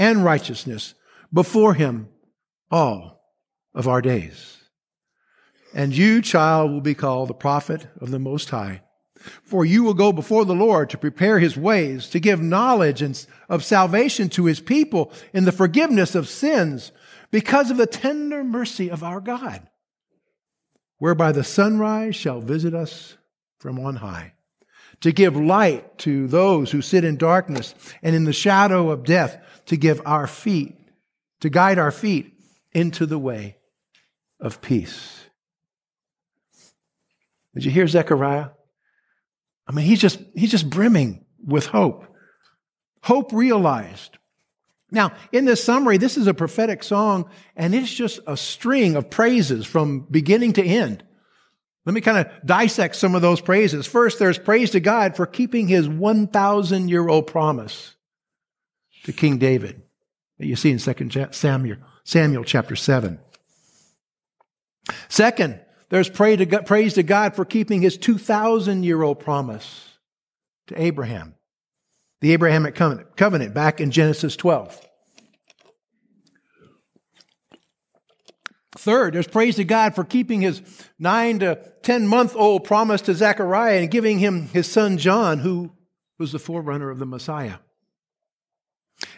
and 0.00 0.24
righteousness 0.24 0.94
before 1.32 1.74
him 1.74 2.08
all 2.70 3.22
of 3.74 3.86
our 3.86 4.00
days. 4.00 4.56
And 5.74 5.94
you, 5.94 6.22
child, 6.22 6.72
will 6.72 6.80
be 6.80 6.94
called 6.94 7.28
the 7.28 7.34
prophet 7.34 7.86
of 8.00 8.10
the 8.10 8.18
Most 8.18 8.50
High. 8.50 8.82
For 9.44 9.66
you 9.66 9.84
will 9.84 9.94
go 9.94 10.10
before 10.10 10.46
the 10.46 10.54
Lord 10.54 10.88
to 10.90 10.98
prepare 10.98 11.38
his 11.38 11.56
ways, 11.56 12.08
to 12.08 12.18
give 12.18 12.40
knowledge 12.40 13.02
of 13.48 13.62
salvation 13.62 14.30
to 14.30 14.46
his 14.46 14.58
people 14.58 15.12
in 15.34 15.44
the 15.44 15.52
forgiveness 15.52 16.14
of 16.14 16.28
sins, 16.28 16.90
because 17.30 17.70
of 17.70 17.76
the 17.76 17.86
tender 17.86 18.42
mercy 18.42 18.90
of 18.90 19.04
our 19.04 19.20
God, 19.20 19.68
whereby 20.96 21.30
the 21.30 21.44
sunrise 21.44 22.16
shall 22.16 22.40
visit 22.40 22.74
us 22.74 23.18
from 23.58 23.78
on 23.78 23.96
high 23.96 24.32
to 25.00 25.12
give 25.12 25.36
light 25.36 25.98
to 25.98 26.26
those 26.26 26.70
who 26.70 26.82
sit 26.82 27.04
in 27.04 27.16
darkness 27.16 27.74
and 28.02 28.14
in 28.14 28.24
the 28.24 28.32
shadow 28.32 28.90
of 28.90 29.04
death, 29.04 29.38
to 29.66 29.76
give 29.76 30.00
our 30.04 30.26
feet, 30.26 30.76
to 31.40 31.48
guide 31.48 31.78
our 31.78 31.90
feet 31.90 32.34
into 32.72 33.06
the 33.06 33.18
way 33.18 33.56
of 34.40 34.60
peace. 34.60 35.24
Did 37.54 37.64
you 37.64 37.70
hear 37.70 37.86
Zechariah? 37.86 38.48
I 39.66 39.72
mean, 39.72 39.86
he's 39.86 40.00
just, 40.00 40.20
he's 40.34 40.50
just 40.50 40.68
brimming 40.68 41.24
with 41.44 41.66
hope. 41.66 42.04
Hope 43.02 43.32
realized. 43.32 44.18
Now, 44.90 45.12
in 45.32 45.44
this 45.44 45.62
summary, 45.62 45.96
this 45.96 46.16
is 46.16 46.26
a 46.26 46.34
prophetic 46.34 46.82
song, 46.82 47.30
and 47.56 47.74
it's 47.74 47.92
just 47.92 48.20
a 48.26 48.36
string 48.36 48.96
of 48.96 49.08
praises 49.08 49.66
from 49.66 50.00
beginning 50.10 50.54
to 50.54 50.64
end. 50.64 51.04
Let 51.86 51.94
me 51.94 52.00
kind 52.00 52.18
of 52.18 52.26
dissect 52.44 52.96
some 52.96 53.14
of 53.14 53.22
those 53.22 53.40
praises. 53.40 53.86
First, 53.86 54.18
there's 54.18 54.38
praise 54.38 54.70
to 54.70 54.80
God 54.80 55.16
for 55.16 55.26
keeping 55.26 55.68
his 55.68 55.88
1,000 55.88 56.88
year 56.88 57.08
old 57.08 57.26
promise 57.26 57.94
to 59.04 59.12
King 59.12 59.38
David 59.38 59.82
that 60.38 60.46
you 60.46 60.56
see 60.56 60.70
in 60.70 60.78
2 60.78 61.28
Samuel, 61.32 61.78
Samuel 62.04 62.44
chapter 62.44 62.76
7. 62.76 63.18
Second, 65.08 65.60
there's 65.88 66.08
praise 66.08 66.94
to 66.94 67.02
God 67.02 67.34
for 67.34 67.44
keeping 67.44 67.82
his 67.82 67.96
2,000 67.96 68.84
year 68.84 69.02
old 69.02 69.18
promise 69.18 69.98
to 70.68 70.80
Abraham, 70.80 71.34
the 72.20 72.32
Abrahamic 72.32 72.74
covenant 72.74 73.54
back 73.54 73.80
in 73.80 73.90
Genesis 73.90 74.36
12. 74.36 74.86
Third, 78.76 79.14
there's 79.14 79.26
praise 79.26 79.56
to 79.56 79.64
God 79.64 79.94
for 79.94 80.04
keeping 80.04 80.40
his 80.40 80.62
nine 80.98 81.40
to 81.40 81.58
10 81.82 82.06
month 82.06 82.36
old 82.36 82.64
promise 82.64 83.00
to 83.02 83.14
Zechariah 83.14 83.80
and 83.80 83.90
giving 83.90 84.20
him 84.20 84.46
his 84.48 84.70
son 84.70 84.96
John, 84.96 85.38
who 85.40 85.72
was 86.18 86.32
the 86.32 86.38
forerunner 86.38 86.90
of 86.90 86.98
the 86.98 87.06
Messiah. 87.06 87.56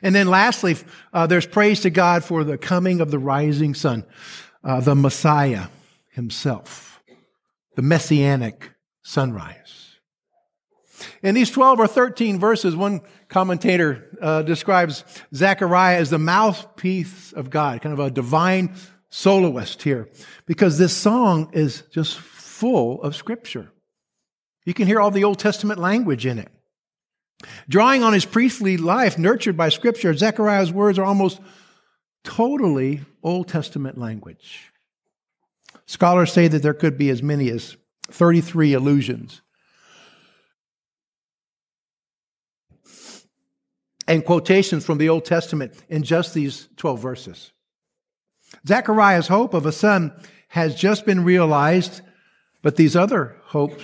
And 0.00 0.14
then 0.14 0.28
lastly, 0.28 0.76
uh, 1.12 1.26
there's 1.26 1.46
praise 1.46 1.80
to 1.80 1.90
God 1.90 2.24
for 2.24 2.44
the 2.44 2.56
coming 2.56 3.00
of 3.00 3.10
the 3.10 3.18
rising 3.18 3.74
sun, 3.74 4.04
uh, 4.64 4.80
the 4.80 4.94
Messiah 4.94 5.66
himself, 6.12 7.02
the 7.76 7.82
messianic 7.82 8.70
sunrise. 9.02 9.96
In 11.22 11.34
these 11.34 11.50
12 11.50 11.80
or 11.80 11.86
13 11.86 12.38
verses, 12.38 12.76
one 12.76 13.00
commentator 13.28 14.16
uh, 14.20 14.42
describes 14.42 15.04
Zechariah 15.34 15.98
as 15.98 16.10
the 16.10 16.18
mouthpiece 16.18 17.32
of 17.32 17.50
God, 17.50 17.80
kind 17.80 17.92
of 17.92 17.98
a 17.98 18.10
divine 18.10 18.74
soloist 19.12 19.82
here 19.82 20.08
because 20.46 20.78
this 20.78 20.96
song 20.96 21.50
is 21.52 21.82
just 21.92 22.18
full 22.18 23.00
of 23.02 23.14
scripture. 23.14 23.70
You 24.64 24.72
can 24.72 24.86
hear 24.86 25.00
all 25.00 25.10
the 25.10 25.24
Old 25.24 25.38
Testament 25.38 25.78
language 25.78 26.24
in 26.24 26.38
it. 26.38 26.50
Drawing 27.68 28.02
on 28.02 28.14
his 28.14 28.24
priestly 28.24 28.76
life, 28.78 29.18
nurtured 29.18 29.56
by 29.56 29.68
scripture, 29.68 30.14
Zechariah's 30.14 30.72
words 30.72 30.98
are 30.98 31.04
almost 31.04 31.40
totally 32.24 33.02
Old 33.22 33.48
Testament 33.48 33.98
language. 33.98 34.72
Scholars 35.84 36.32
say 36.32 36.48
that 36.48 36.62
there 36.62 36.74
could 36.74 36.96
be 36.96 37.10
as 37.10 37.22
many 37.22 37.50
as 37.50 37.76
33 38.08 38.72
allusions 38.72 39.42
and 44.08 44.24
quotations 44.24 44.86
from 44.86 44.98
the 44.98 45.08
Old 45.08 45.24
Testament 45.24 45.74
in 45.88 46.02
just 46.02 46.32
these 46.32 46.68
12 46.76 47.00
verses. 47.00 47.52
Zechariah's 48.66 49.28
hope 49.28 49.54
of 49.54 49.66
a 49.66 49.72
son 49.72 50.12
has 50.48 50.74
just 50.74 51.06
been 51.06 51.24
realized, 51.24 52.02
but 52.62 52.76
these 52.76 52.94
other 52.94 53.36
hopes 53.44 53.82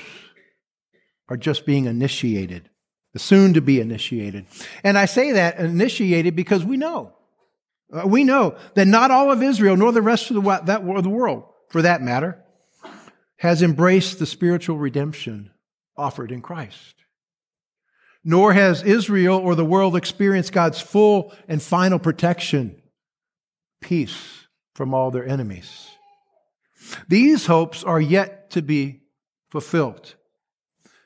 are 1.29 1.37
just 1.37 1.67
being 1.67 1.87
initiated, 1.87 2.69
soon 3.17 3.55
to 3.55 3.61
be 3.61 3.81
initiated. 3.81 4.47
And 4.85 4.97
I 4.97 5.07
say 5.07 5.33
that 5.33 5.59
initiated 5.59 6.37
because 6.37 6.65
we 6.65 6.77
know. 6.77 7.15
Uh, 7.93 8.07
we 8.07 8.23
know 8.23 8.57
that 8.75 8.87
not 8.87 9.11
all 9.11 9.33
of 9.33 9.43
Israel, 9.43 9.77
nor 9.77 9.93
the 9.93 10.03
rest 10.03 10.31
of 10.31 10.43
the, 10.43 10.61
that, 10.67 10.85
the 11.03 11.09
world, 11.09 11.45
for 11.69 11.83
that 11.83 12.03
matter, 12.03 12.43
has 13.39 13.63
embraced 13.63 14.19
the 14.19 14.27
spiritual 14.27 14.77
redemption 14.77 15.51
offered 15.97 16.31
in 16.31 16.43
Christ. 16.43 16.95
Nor 18.25 18.53
has 18.53 18.83
Israel 18.83 19.39
or 19.39 19.55
the 19.55 19.65
world 19.65 19.97
experienced 19.97 20.53
God's 20.53 20.81
full 20.81 21.33
and 21.47 21.63
final 21.63 21.99
protection, 21.99 22.83
peace, 23.81 24.38
from 24.78 24.94
all 24.94 25.11
their 25.11 25.26
enemies. 25.26 25.88
These 27.08 27.47
hopes 27.47 27.82
are 27.82 28.00
yet 28.00 28.50
to 28.50 28.62
be 28.62 29.00
fulfilled. 29.50 30.14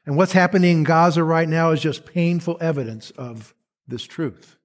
And 0.04 0.14
what's 0.14 0.32
happening 0.32 0.72
in 0.72 0.84
Gaza 0.84 1.24
right 1.24 1.48
now 1.48 1.70
is 1.70 1.80
just 1.80 2.04
painful 2.04 2.58
evidence 2.60 3.12
of 3.12 3.54
this 3.88 4.02
truth. 4.04 4.56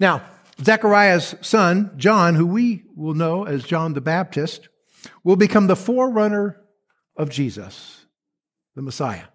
Now, 0.00 0.22
Zechariah's 0.60 1.36
son, 1.42 1.92
John, 1.96 2.34
who 2.34 2.44
we 2.44 2.82
will 2.96 3.14
know 3.14 3.44
as 3.44 3.62
John 3.62 3.94
the 3.94 4.00
Baptist, 4.00 4.68
will 5.22 5.36
become 5.36 5.68
the 5.68 5.76
forerunner 5.76 6.60
of 7.16 7.30
Jesus, 7.30 8.04
the 8.74 8.82
Messiah. 8.82 9.26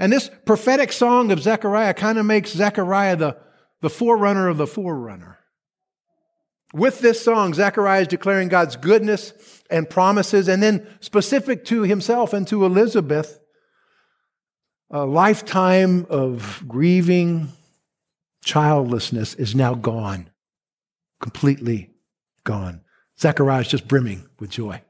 And 0.00 0.12
this 0.12 0.32
prophetic 0.44 0.90
song 0.92 1.30
of 1.30 1.40
Zechariah 1.40 1.94
kind 1.94 2.18
of 2.18 2.26
makes 2.26 2.50
Zechariah 2.50 3.14
the, 3.14 3.36
the 3.82 3.90
forerunner 3.90 4.48
of 4.48 4.56
the 4.56 4.66
forerunner. 4.66 5.37
With 6.74 7.00
this 7.00 7.22
song, 7.22 7.54
Zechariah 7.54 8.02
is 8.02 8.08
declaring 8.08 8.48
God's 8.48 8.76
goodness 8.76 9.32
and 9.70 9.88
promises, 9.88 10.48
and 10.48 10.62
then 10.62 10.86
specific 11.00 11.64
to 11.66 11.82
himself 11.82 12.32
and 12.32 12.46
to 12.48 12.64
Elizabeth, 12.64 13.40
a 14.90 15.04
lifetime 15.04 16.06
of 16.10 16.62
grieving 16.66 17.48
childlessness 18.44 19.34
is 19.34 19.54
now 19.54 19.74
gone, 19.74 20.30
completely 21.20 21.90
gone. 22.44 22.82
Zechariah 23.18 23.62
is 23.62 23.68
just 23.68 23.88
brimming 23.88 24.28
with 24.38 24.50
joy. 24.50 24.82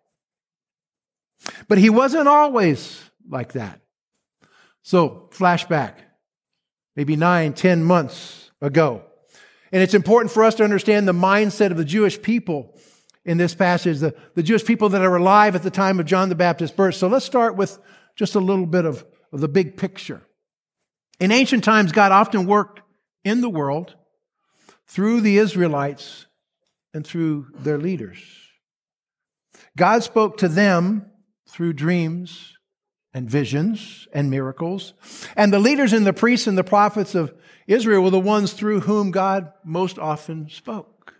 But 1.68 1.78
he 1.78 1.90
wasn't 1.90 2.28
always 2.28 3.02
like 3.28 3.52
that. 3.52 3.80
So, 4.82 5.28
flashback, 5.32 5.94
maybe 6.96 7.16
nine, 7.16 7.52
ten 7.52 7.84
months 7.84 8.50
ago. 8.60 9.04
And 9.72 9.82
it's 9.82 9.94
important 9.94 10.32
for 10.32 10.44
us 10.44 10.54
to 10.56 10.64
understand 10.64 11.06
the 11.06 11.12
mindset 11.12 11.70
of 11.70 11.76
the 11.76 11.84
Jewish 11.84 12.20
people 12.20 12.78
in 13.24 13.36
this 13.36 13.54
passage, 13.54 13.98
the, 13.98 14.14
the 14.34 14.42
Jewish 14.42 14.64
people 14.64 14.88
that 14.90 15.02
are 15.02 15.16
alive 15.16 15.54
at 15.54 15.62
the 15.62 15.70
time 15.70 16.00
of 16.00 16.06
John 16.06 16.28
the 16.28 16.34
Baptist's 16.34 16.74
birth. 16.74 16.94
So 16.94 17.08
let's 17.08 17.26
start 17.26 17.56
with 17.56 17.78
just 18.16 18.34
a 18.34 18.40
little 18.40 18.66
bit 18.66 18.84
of, 18.84 19.04
of 19.32 19.40
the 19.40 19.48
big 19.48 19.76
picture. 19.76 20.22
In 21.20 21.30
ancient 21.30 21.64
times, 21.64 21.92
God 21.92 22.12
often 22.12 22.46
worked 22.46 22.80
in 23.24 23.40
the 23.40 23.50
world 23.50 23.94
through 24.86 25.20
the 25.20 25.38
Israelites 25.38 26.26
and 26.94 27.06
through 27.06 27.48
their 27.58 27.78
leaders. 27.78 28.18
God 29.76 30.02
spoke 30.02 30.38
to 30.38 30.48
them 30.48 31.10
through 31.48 31.74
dreams 31.74 32.54
and 33.12 33.28
visions 33.28 34.08
and 34.12 34.30
miracles. 34.30 34.94
And 35.36 35.52
the 35.52 35.58
leaders 35.58 35.92
and 35.92 36.06
the 36.06 36.12
priests 36.12 36.46
and 36.46 36.56
the 36.56 36.64
prophets 36.64 37.14
of 37.14 37.34
Israel 37.68 38.02
were 38.02 38.10
the 38.10 38.18
ones 38.18 38.54
through 38.54 38.80
whom 38.80 39.10
God 39.10 39.52
most 39.62 39.98
often 39.98 40.48
spoke. 40.48 41.14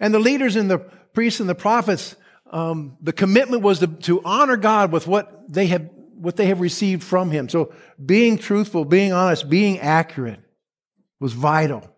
And 0.00 0.14
the 0.14 0.18
leaders 0.18 0.56
and 0.56 0.70
the 0.70 0.78
priests 0.78 1.38
and 1.38 1.48
the 1.48 1.54
prophets, 1.54 2.16
um, 2.50 2.96
the 3.02 3.12
commitment 3.12 3.62
was 3.62 3.80
to, 3.80 3.86
to 3.86 4.22
honor 4.24 4.56
God 4.56 4.90
with 4.90 5.06
what 5.06 5.52
they 5.52 5.66
have 5.66 5.88
what 6.14 6.36
they 6.36 6.46
have 6.46 6.60
received 6.60 7.02
from 7.02 7.30
Him. 7.30 7.48
So 7.48 7.72
being 8.04 8.36
truthful, 8.36 8.84
being 8.84 9.12
honest, 9.12 9.48
being 9.48 9.78
accurate 9.78 10.40
was 11.18 11.32
vital. 11.32 11.88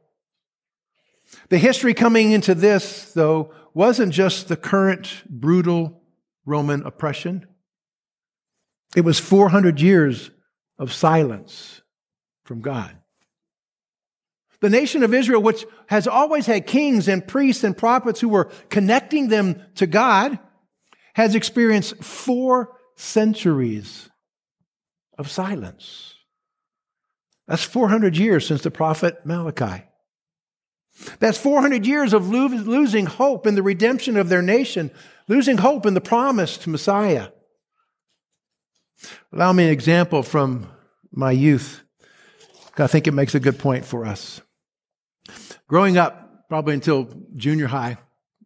The 1.49 1.59
history 1.59 1.93
coming 1.93 2.31
into 2.31 2.55
this, 2.55 3.13
though, 3.13 3.53
wasn't 3.75 4.13
just 4.13 4.47
the 4.47 4.57
current 4.57 5.25
brutal 5.29 6.03
Roman 6.47 6.85
oppression. 6.85 7.47
It 8.95 9.01
was 9.01 9.19
400 9.19 9.81
years 9.81 10.31
of 10.79 10.93
silence 10.93 11.82
from 12.45 12.61
God. 12.61 12.97
The 14.61 14.71
nation 14.71 15.03
of 15.03 15.13
Israel, 15.13 15.43
which 15.43 15.65
has 15.87 16.07
always 16.07 16.47
had 16.47 16.67
kings 16.67 17.09
and 17.09 17.27
priests 17.27 17.65
and 17.65 17.77
prophets 17.77 18.21
who 18.21 18.29
were 18.29 18.51
connecting 18.69 19.29
them 19.29 19.61
to 19.75 19.87
God, 19.87 20.39
has 21.15 21.35
experienced 21.35 22.03
four 22.03 22.77
centuries 22.97 24.09
of 25.19 25.31
silence. 25.31 26.15
That's 27.49 27.65
400 27.65 28.17
years 28.17 28.47
since 28.47 28.63
the 28.63 28.71
prophet 28.71 29.27
Malachi. 29.27 29.85
That's 31.19 31.39
400 31.39 31.87
years 31.87 32.13
of 32.13 32.31
lo- 32.31 32.47
losing 32.47 33.07
hope 33.07 33.47
in 33.47 33.55
the 33.55 33.63
redemption 33.63 34.17
of 34.17 34.29
their 34.29 34.43
nation, 34.43 34.91
losing 35.27 35.59
hope 35.59 35.87
in 35.87 35.95
the 35.95 36.01
promised 36.01 36.67
Messiah. 36.67 37.29
Allow 39.33 39.53
me 39.53 39.65
an 39.65 39.71
example 39.71 40.23
from 40.23 40.69
my 41.11 41.33
youth. 41.33 41.83
I 42.79 42.87
think 42.87 43.07
it 43.07 43.13
makes 43.13 43.35
a 43.35 43.41
good 43.41 43.59
point 43.59 43.85
for 43.85 44.05
us. 44.05 44.41
Growing 45.69 45.99
up, 45.99 46.49
probably 46.49 46.75
until 46.75 47.09
junior 47.37 47.67
high, 47.67 47.99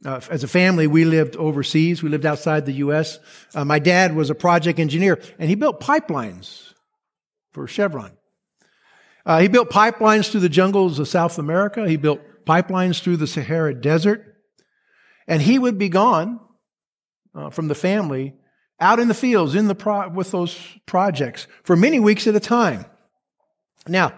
uh, 0.05 0.21
as 0.31 0.45
a 0.45 0.49
family, 0.49 0.87
we 0.87 1.05
lived 1.05 1.37
overseas. 1.37 2.03
We 2.03 2.09
lived 2.09 2.27
outside 2.27 2.67
the 2.67 2.73
U.S. 2.73 3.19
Uh, 3.55 3.65
my 3.65 3.79
dad 3.79 4.15
was 4.15 4.31
a 4.31 4.35
project 4.35 4.79
engineer, 4.79 5.21
and 5.39 5.49
he 5.49 5.55
built 5.55 5.81
pipelines 5.81 6.75
for 7.53 7.67
Chevron. 7.67 8.13
Uh, 9.25 9.41
he 9.41 9.49
built 9.49 9.71
pipelines 9.71 10.31
through 10.31 10.41
the 10.41 10.49
jungles 10.49 10.99
of 10.99 11.09
South 11.09 11.39
America. 11.39 11.89
He 11.89 11.97
built 11.97 12.21
pipelines 12.47 13.03
through 13.03 13.17
the 13.17 13.27
Sahara 13.27 13.75
Desert. 13.75 14.37
And 15.27 15.43
he 15.43 15.59
would 15.59 15.79
be 15.79 15.89
gone 15.89 16.39
uh, 17.35 17.51
from 17.51 17.67
the 17.69 17.75
family 17.75 18.35
out 18.79 19.01
in 19.01 19.09
the 19.09 19.15
fields 19.15 19.55
in 19.55 19.67
the 19.67 19.75
pro- 19.75 20.09
with 20.09 20.31
those 20.31 20.57
projects 20.87 21.49
for 21.65 21.75
many 21.75 21.99
weeks 21.99 22.27
at 22.27 22.37
a 22.37 22.41
time. 22.41 22.87
Now, 23.89 24.13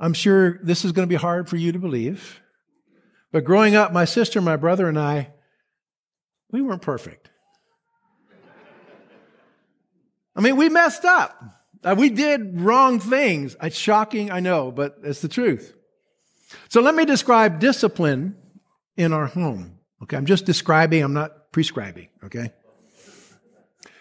I'm 0.00 0.14
sure 0.14 0.58
this 0.62 0.84
is 0.84 0.92
going 0.92 1.06
to 1.06 1.12
be 1.12 1.18
hard 1.18 1.48
for 1.48 1.56
you 1.56 1.72
to 1.72 1.78
believe. 1.78 2.40
But 3.30 3.44
growing 3.44 3.74
up, 3.76 3.92
my 3.92 4.04
sister, 4.04 4.40
my 4.40 4.56
brother, 4.56 4.88
and 4.88 4.98
I, 4.98 5.30
we 6.50 6.60
weren't 6.60 6.82
perfect. 6.82 7.30
I 10.34 10.40
mean, 10.40 10.56
we 10.56 10.68
messed 10.68 11.04
up. 11.04 11.42
Uh, 11.84 11.94
we 11.96 12.10
did 12.10 12.60
wrong 12.60 13.00
things. 13.00 13.56
It's 13.62 13.76
shocking, 13.76 14.30
I 14.30 14.40
know, 14.40 14.70
but 14.70 14.98
it's 15.02 15.20
the 15.20 15.28
truth. 15.28 15.74
So 16.68 16.80
let 16.80 16.94
me 16.94 17.04
describe 17.04 17.60
discipline 17.60 18.36
in 18.96 19.12
our 19.12 19.26
home. 19.26 19.78
Okay, 20.02 20.16
I'm 20.16 20.26
just 20.26 20.44
describing, 20.44 21.02
I'm 21.02 21.14
not 21.14 21.52
prescribing, 21.52 22.08
okay? 22.24 22.52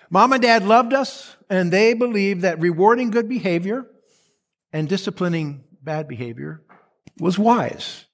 Mom 0.10 0.34
and 0.34 0.42
dad 0.42 0.66
loved 0.66 0.94
us, 0.94 1.36
and 1.50 1.72
they 1.72 1.94
believed 1.94 2.42
that 2.42 2.60
rewarding 2.60 3.12
good 3.12 3.30
behavior 3.30 3.86
and 4.74 4.88
disciplining 4.88 5.64
bad 5.82 6.08
behavior 6.08 6.62
was 7.20 7.38
wise. 7.38 8.06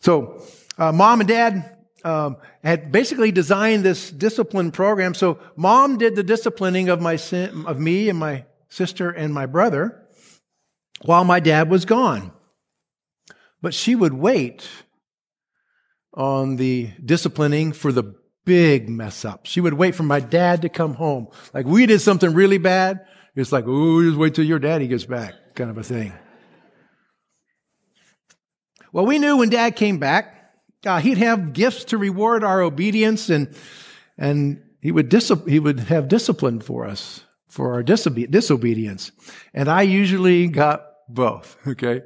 So, 0.00 0.42
uh, 0.78 0.92
mom 0.92 1.20
and 1.20 1.28
dad 1.28 1.76
um, 2.04 2.36
had 2.64 2.90
basically 2.90 3.32
designed 3.32 3.84
this 3.84 4.10
discipline 4.10 4.70
program. 4.70 5.14
So, 5.14 5.38
mom 5.56 5.98
did 5.98 6.16
the 6.16 6.22
disciplining 6.22 6.88
of 6.88 7.00
my 7.00 7.18
of 7.66 7.78
me 7.78 8.08
and 8.08 8.18
my 8.18 8.44
sister 8.68 9.10
and 9.10 9.34
my 9.34 9.46
brother, 9.46 10.06
while 11.02 11.24
my 11.24 11.40
dad 11.40 11.68
was 11.68 11.84
gone. 11.84 12.32
But 13.60 13.74
she 13.74 13.94
would 13.94 14.14
wait 14.14 14.66
on 16.14 16.56
the 16.56 16.90
disciplining 17.04 17.72
for 17.72 17.92
the 17.92 18.14
big 18.44 18.88
mess 18.88 19.24
up. 19.24 19.46
She 19.46 19.60
would 19.60 19.74
wait 19.74 19.94
for 19.94 20.02
my 20.02 20.20
dad 20.20 20.62
to 20.62 20.68
come 20.68 20.94
home. 20.94 21.28
Like 21.52 21.66
we 21.66 21.86
did 21.86 22.00
something 22.00 22.32
really 22.32 22.58
bad. 22.58 23.06
It's 23.36 23.52
like, 23.52 23.64
oh, 23.66 24.02
just 24.02 24.16
wait 24.16 24.34
till 24.34 24.44
your 24.44 24.58
daddy 24.58 24.88
gets 24.88 25.04
back, 25.04 25.34
kind 25.54 25.70
of 25.70 25.78
a 25.78 25.82
thing. 25.82 26.12
Well, 28.92 29.06
we 29.06 29.18
knew 29.18 29.36
when 29.36 29.50
dad 29.50 29.76
came 29.76 29.98
back, 29.98 30.52
uh, 30.84 30.98
he'd 31.00 31.18
have 31.18 31.52
gifts 31.52 31.84
to 31.84 31.98
reward 31.98 32.42
our 32.42 32.60
obedience 32.60 33.30
and, 33.30 33.54
and 34.18 34.62
he 34.80 34.90
would, 34.90 35.08
dis- 35.08 35.32
he 35.46 35.60
would 35.60 35.80
have 35.80 36.08
discipline 36.08 36.60
for 36.60 36.86
us 36.86 37.24
for 37.48 37.74
our 37.74 37.82
disobe- 37.82 38.30
disobedience. 38.30 39.12
And 39.54 39.68
I 39.68 39.82
usually 39.82 40.48
got 40.48 40.86
both, 41.08 41.56
okay? 41.66 42.02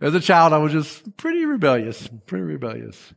As 0.00 0.14
a 0.14 0.20
child, 0.20 0.52
I 0.52 0.58
was 0.58 0.72
just 0.72 1.16
pretty 1.16 1.44
rebellious, 1.44 2.08
pretty 2.26 2.44
rebellious. 2.44 3.12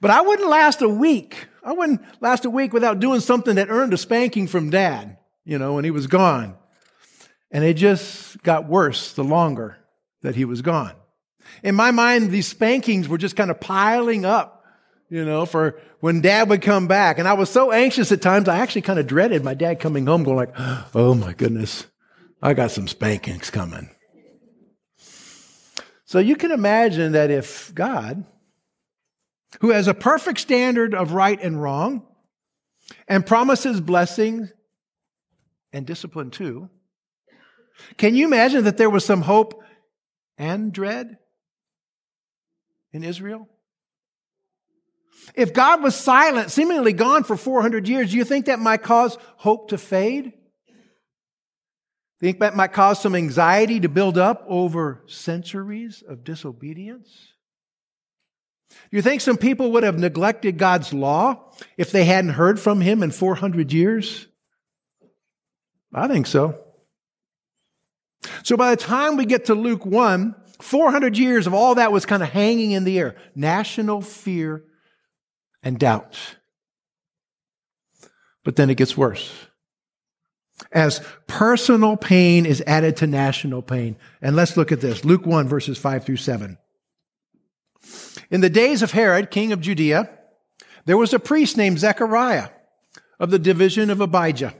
But 0.00 0.10
I 0.10 0.20
wouldn't 0.20 0.48
last 0.48 0.82
a 0.82 0.88
week. 0.88 1.46
I 1.62 1.72
wouldn't 1.72 2.00
last 2.20 2.44
a 2.44 2.50
week 2.50 2.72
without 2.72 2.98
doing 2.98 3.20
something 3.20 3.54
that 3.54 3.70
earned 3.70 3.94
a 3.94 3.98
spanking 3.98 4.48
from 4.48 4.70
dad, 4.70 5.16
you 5.44 5.58
know, 5.58 5.74
when 5.74 5.84
he 5.84 5.92
was 5.92 6.08
gone. 6.08 6.56
And 7.52 7.62
it 7.64 7.74
just 7.74 8.42
got 8.42 8.66
worse 8.66 9.12
the 9.12 9.22
longer 9.22 9.76
that 10.22 10.34
he 10.34 10.46
was 10.46 10.62
gone. 10.62 10.94
In 11.62 11.74
my 11.74 11.90
mind, 11.90 12.30
these 12.30 12.48
spankings 12.48 13.08
were 13.08 13.18
just 13.18 13.36
kind 13.36 13.50
of 13.50 13.60
piling 13.60 14.24
up, 14.24 14.64
you 15.10 15.24
know, 15.24 15.44
for 15.44 15.78
when 16.00 16.22
dad 16.22 16.48
would 16.48 16.62
come 16.62 16.88
back. 16.88 17.18
And 17.18 17.28
I 17.28 17.34
was 17.34 17.50
so 17.50 17.70
anxious 17.70 18.10
at 18.10 18.22
times, 18.22 18.48
I 18.48 18.58
actually 18.58 18.82
kind 18.82 18.98
of 18.98 19.06
dreaded 19.06 19.44
my 19.44 19.52
dad 19.52 19.80
coming 19.80 20.06
home 20.06 20.24
going 20.24 20.36
like, 20.36 20.54
oh 20.94 21.14
my 21.14 21.34
goodness, 21.34 21.86
I 22.40 22.54
got 22.54 22.70
some 22.70 22.88
spankings 22.88 23.50
coming. 23.50 23.90
So 26.06 26.18
you 26.18 26.36
can 26.36 26.52
imagine 26.52 27.12
that 27.12 27.30
if 27.30 27.74
God, 27.74 28.24
who 29.60 29.70
has 29.70 29.88
a 29.88 29.94
perfect 29.94 30.40
standard 30.40 30.94
of 30.94 31.12
right 31.12 31.40
and 31.40 31.60
wrong 31.60 32.06
and 33.08 33.26
promises 33.26 33.80
blessing 33.80 34.50
and 35.72 35.86
discipline 35.86 36.30
too, 36.30 36.68
can 37.96 38.14
you 38.14 38.26
imagine 38.26 38.64
that 38.64 38.76
there 38.76 38.90
was 38.90 39.04
some 39.04 39.22
hope 39.22 39.62
and 40.38 40.72
dread 40.72 41.18
in 42.92 43.04
Israel? 43.04 43.48
If 45.34 45.52
God 45.52 45.82
was 45.82 45.94
silent, 45.94 46.50
seemingly 46.50 46.92
gone 46.92 47.24
for 47.24 47.36
400 47.36 47.88
years, 47.88 48.10
do 48.10 48.16
you 48.16 48.24
think 48.24 48.46
that 48.46 48.58
might 48.58 48.82
cause 48.82 49.16
hope 49.36 49.68
to 49.68 49.78
fade? 49.78 50.32
Think 52.20 52.40
that 52.40 52.54
might 52.54 52.72
cause 52.72 53.00
some 53.00 53.14
anxiety 53.14 53.80
to 53.80 53.88
build 53.88 54.16
up 54.16 54.44
over 54.48 55.02
centuries 55.06 56.02
of 56.06 56.24
disobedience? 56.24 57.32
Do 58.70 58.96
you 58.96 59.02
think 59.02 59.20
some 59.20 59.36
people 59.36 59.72
would 59.72 59.82
have 59.82 59.98
neglected 59.98 60.56
God's 60.56 60.92
law 60.92 61.52
if 61.76 61.90
they 61.90 62.04
hadn't 62.04 62.30
heard 62.30 62.58
from 62.58 62.80
Him 62.80 63.02
in 63.02 63.10
400 63.10 63.72
years? 63.72 64.28
I 65.92 66.08
think 66.08 66.26
so. 66.26 66.58
So 68.42 68.56
by 68.56 68.70
the 68.70 68.76
time 68.76 69.16
we 69.16 69.26
get 69.26 69.46
to 69.46 69.54
Luke 69.54 69.84
1, 69.84 70.34
400 70.60 71.18
years 71.18 71.46
of 71.46 71.54
all 71.54 71.74
that 71.74 71.92
was 71.92 72.06
kind 72.06 72.22
of 72.22 72.30
hanging 72.30 72.72
in 72.72 72.84
the 72.84 72.98
air 72.98 73.16
national 73.34 74.00
fear 74.00 74.64
and 75.62 75.78
doubt. 75.78 76.36
But 78.44 78.56
then 78.56 78.70
it 78.70 78.76
gets 78.76 78.96
worse 78.96 79.32
as 80.70 81.00
personal 81.26 81.96
pain 81.96 82.46
is 82.46 82.62
added 82.66 82.96
to 82.98 83.06
national 83.06 83.62
pain. 83.62 83.96
And 84.20 84.36
let's 84.36 84.56
look 84.56 84.72
at 84.72 84.80
this 84.80 85.04
Luke 85.04 85.26
1, 85.26 85.48
verses 85.48 85.78
5 85.78 86.04
through 86.04 86.16
7. 86.16 86.58
In 88.30 88.40
the 88.40 88.50
days 88.50 88.82
of 88.82 88.92
Herod, 88.92 89.30
king 89.30 89.52
of 89.52 89.60
Judea, 89.60 90.10
there 90.84 90.96
was 90.96 91.12
a 91.12 91.18
priest 91.18 91.56
named 91.56 91.78
Zechariah 91.78 92.48
of 93.18 93.30
the 93.30 93.38
division 93.38 93.90
of 93.90 94.00
Abijah. 94.00 94.54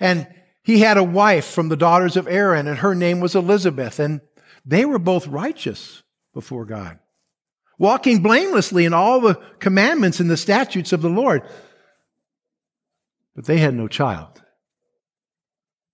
And 0.00 0.26
he 0.62 0.78
had 0.78 0.96
a 0.96 1.04
wife 1.04 1.46
from 1.46 1.68
the 1.68 1.76
daughters 1.76 2.16
of 2.16 2.28
Aaron, 2.28 2.68
and 2.68 2.78
her 2.78 2.94
name 2.94 3.20
was 3.20 3.34
Elizabeth. 3.34 3.98
And 3.98 4.20
they 4.64 4.84
were 4.84 4.98
both 4.98 5.26
righteous 5.26 6.02
before 6.32 6.64
God, 6.64 6.98
walking 7.78 8.22
blamelessly 8.22 8.84
in 8.84 8.94
all 8.94 9.20
the 9.20 9.34
commandments 9.58 10.20
and 10.20 10.30
the 10.30 10.36
statutes 10.36 10.92
of 10.92 11.02
the 11.02 11.10
Lord. 11.10 11.42
But 13.34 13.46
they 13.46 13.58
had 13.58 13.74
no 13.74 13.88
child 13.88 14.42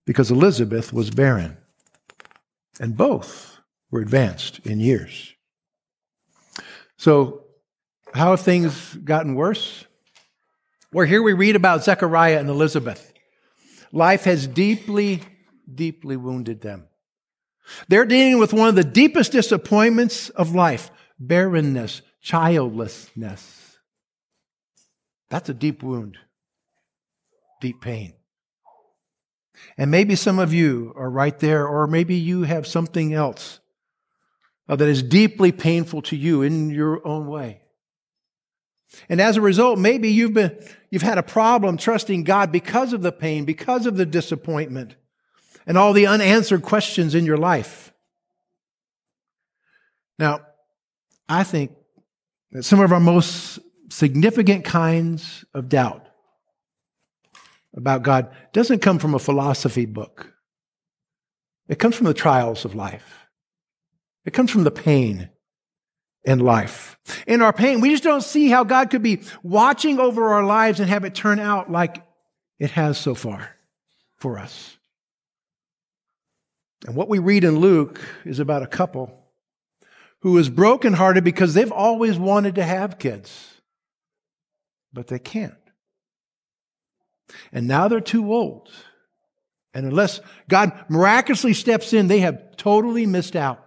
because 0.05 0.29
Elizabeth 0.29 0.93
was 0.93 1.09
barren, 1.09 1.57
and 2.79 2.95
both 2.95 3.59
were 3.91 4.01
advanced 4.01 4.59
in 4.65 4.79
years. 4.79 5.33
So, 6.97 7.45
how 8.13 8.31
have 8.31 8.41
things 8.41 8.95
gotten 8.95 9.35
worse? 9.35 9.85
Well, 10.91 11.05
here 11.07 11.21
we 11.21 11.33
read 11.33 11.55
about 11.55 11.83
Zechariah 11.83 12.39
and 12.39 12.49
Elizabeth. 12.49 13.08
Life 13.91 14.25
has 14.25 14.47
deeply, 14.47 15.21
deeply 15.73 16.17
wounded 16.17 16.61
them. 16.61 16.87
They're 17.87 18.05
dealing 18.05 18.39
with 18.39 18.53
one 18.53 18.69
of 18.69 18.75
the 18.75 18.83
deepest 18.83 19.31
disappointments 19.31 20.29
of 20.29 20.55
life 20.55 20.91
barrenness, 21.19 22.01
childlessness. 22.21 23.77
That's 25.29 25.49
a 25.49 25.53
deep 25.53 25.83
wound, 25.83 26.17
deep 27.61 27.81
pain. 27.81 28.13
And 29.77 29.91
maybe 29.91 30.15
some 30.15 30.39
of 30.39 30.53
you 30.53 30.93
are 30.95 31.09
right 31.09 31.37
there, 31.39 31.67
or 31.67 31.85
maybe 31.87 32.15
you 32.15 32.43
have 32.43 32.65
something 32.65 33.13
else 33.13 33.59
that 34.67 34.81
is 34.81 35.03
deeply 35.03 35.51
painful 35.51 36.01
to 36.03 36.15
you 36.15 36.41
in 36.41 36.69
your 36.69 37.05
own 37.05 37.27
way. 37.27 37.61
And 39.07 39.21
as 39.21 39.37
a 39.37 39.41
result, 39.41 39.79
maybe 39.79 40.09
you've 40.09 40.33
been, 40.33 40.57
you've 40.89 41.01
had 41.01 41.17
a 41.17 41.23
problem 41.23 41.77
trusting 41.77 42.23
God 42.23 42.51
because 42.51 42.93
of 42.93 43.01
the 43.01 43.11
pain, 43.11 43.45
because 43.45 43.85
of 43.85 43.97
the 43.97 44.05
disappointment, 44.05 44.95
and 45.67 45.77
all 45.77 45.93
the 45.93 46.07
unanswered 46.07 46.63
questions 46.63 47.13
in 47.15 47.25
your 47.25 47.37
life. 47.37 47.93
Now, 50.17 50.41
I 51.27 51.43
think 51.43 51.71
that 52.51 52.63
some 52.63 52.79
of 52.79 52.91
our 52.91 52.99
most 52.99 53.59
significant 53.89 54.65
kinds 54.65 55.45
of 55.53 55.69
doubt 55.69 56.07
about 57.75 58.03
God 58.03 58.35
doesn't 58.51 58.81
come 58.81 58.99
from 58.99 59.13
a 59.13 59.19
philosophy 59.19 59.85
book. 59.85 60.33
It 61.67 61.77
comes 61.77 61.95
from 61.95 62.07
the 62.07 62.13
trials 62.15 62.65
of 62.65 62.73
life. 62.73 63.27
It 64.25 64.33
comes 64.33 64.49
from 64.49 64.63
the 64.63 64.71
pain 64.71 65.29
in 66.29 66.37
life. 66.37 66.95
In 67.25 67.41
our 67.41 67.51
pain, 67.51 67.81
we 67.81 67.89
just 67.89 68.03
don't 68.03 68.21
see 68.21 68.49
how 68.49 68.63
God 68.63 68.91
could 68.91 69.01
be 69.01 69.23
watching 69.41 69.99
over 69.99 70.29
our 70.29 70.43
lives 70.43 70.79
and 70.79 70.87
have 70.87 71.03
it 71.03 71.15
turn 71.15 71.39
out 71.39 71.71
like 71.71 72.05
it 72.59 72.69
has 72.71 72.99
so 72.99 73.15
far 73.15 73.49
for 74.17 74.37
us. 74.37 74.77
And 76.85 76.95
what 76.95 77.09
we 77.09 77.17
read 77.17 77.43
in 77.43 77.57
Luke 77.57 77.99
is 78.25 78.39
about 78.39 78.61
a 78.61 78.67
couple 78.67 79.11
who 80.19 80.37
is 80.37 80.49
brokenhearted 80.49 81.23
because 81.23 81.55
they've 81.55 81.71
always 81.71 82.19
wanted 82.19 82.55
to 82.55 82.63
have 82.63 82.99
kids, 82.99 83.61
but 84.93 85.07
they 85.07 85.19
can't. 85.19 85.55
And 87.51 87.67
now 87.67 87.87
they're 87.87 88.01
too 88.01 88.31
old. 88.31 88.69
And 89.73 89.87
unless 89.87 90.21
God 90.47 90.73
miraculously 90.89 91.53
steps 91.53 91.91
in, 91.91 92.07
they 92.07 92.19
have 92.19 92.55
totally 92.55 93.07
missed 93.07 93.35
out 93.35 93.65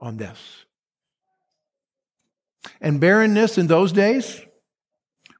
on 0.00 0.16
this. 0.16 0.65
And 2.80 3.00
barrenness 3.00 3.58
in 3.58 3.66
those 3.66 3.92
days, 3.92 4.40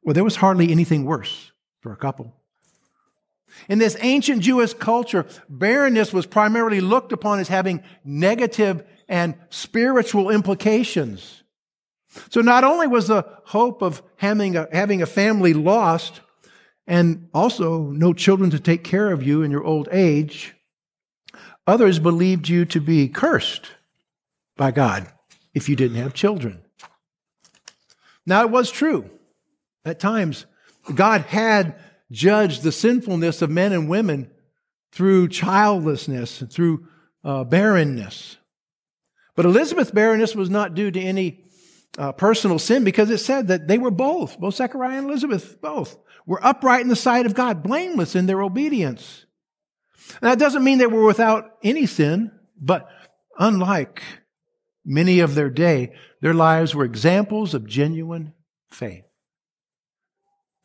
well, 0.02 0.14
there 0.14 0.24
was 0.24 0.36
hardly 0.36 0.70
anything 0.70 1.04
worse 1.04 1.52
for 1.80 1.92
a 1.92 1.96
couple. 1.96 2.34
In 3.68 3.78
this 3.78 3.96
ancient 4.00 4.42
Jewish 4.42 4.74
culture, 4.74 5.26
barrenness 5.48 6.12
was 6.12 6.26
primarily 6.26 6.80
looked 6.80 7.12
upon 7.12 7.38
as 7.38 7.48
having 7.48 7.82
negative 8.04 8.84
and 9.08 9.34
spiritual 9.50 10.30
implications. 10.30 11.42
So 12.30 12.40
not 12.40 12.64
only 12.64 12.86
was 12.86 13.08
the 13.08 13.26
hope 13.44 13.82
of 13.82 14.02
having 14.16 14.56
a, 14.56 14.68
having 14.72 15.02
a 15.02 15.06
family 15.06 15.54
lost, 15.54 16.20
and 16.86 17.28
also 17.34 17.86
no 17.86 18.12
children 18.12 18.50
to 18.50 18.60
take 18.60 18.84
care 18.84 19.10
of 19.10 19.22
you 19.22 19.42
in 19.42 19.50
your 19.50 19.64
old 19.64 19.88
age, 19.90 20.54
others 21.66 21.98
believed 21.98 22.48
you 22.48 22.64
to 22.66 22.80
be 22.80 23.08
cursed 23.08 23.70
by 24.56 24.70
God 24.70 25.08
if 25.54 25.68
you 25.68 25.76
didn't 25.76 25.96
have 25.96 26.14
children. 26.14 26.62
Now, 28.26 28.42
it 28.42 28.50
was 28.50 28.70
true. 28.70 29.08
At 29.84 30.00
times, 30.00 30.46
God 30.94 31.22
had 31.22 31.76
judged 32.10 32.62
the 32.62 32.72
sinfulness 32.72 33.40
of 33.40 33.50
men 33.50 33.72
and 33.72 33.88
women 33.88 34.30
through 34.92 35.28
childlessness, 35.28 36.42
through 36.50 36.86
uh, 37.24 37.44
barrenness. 37.44 38.36
But 39.34 39.44
Elizabeth's 39.44 39.90
barrenness 39.90 40.34
was 40.34 40.50
not 40.50 40.74
due 40.74 40.90
to 40.90 41.00
any 41.00 41.44
uh, 41.98 42.12
personal 42.12 42.58
sin 42.58 42.84
because 42.84 43.10
it 43.10 43.18
said 43.18 43.48
that 43.48 43.68
they 43.68 43.78
were 43.78 43.90
both, 43.90 44.38
both 44.38 44.54
Zechariah 44.54 44.98
and 44.98 45.08
Elizabeth, 45.08 45.60
both, 45.60 45.98
were 46.26 46.44
upright 46.44 46.82
in 46.82 46.88
the 46.88 46.96
sight 46.96 47.26
of 47.26 47.34
God, 47.34 47.62
blameless 47.62 48.14
in 48.14 48.26
their 48.26 48.42
obedience. 48.42 49.26
And 50.20 50.30
that 50.30 50.38
doesn't 50.38 50.64
mean 50.64 50.78
they 50.78 50.86
were 50.86 51.04
without 51.04 51.56
any 51.62 51.86
sin, 51.86 52.32
but 52.60 52.88
unlike 53.38 54.02
many 54.86 55.18
of 55.18 55.34
their 55.34 55.50
day, 55.50 55.92
their 56.22 56.32
lives 56.32 56.74
were 56.74 56.84
examples 56.84 57.52
of 57.52 57.66
genuine 57.66 58.32
faith. 58.70 59.04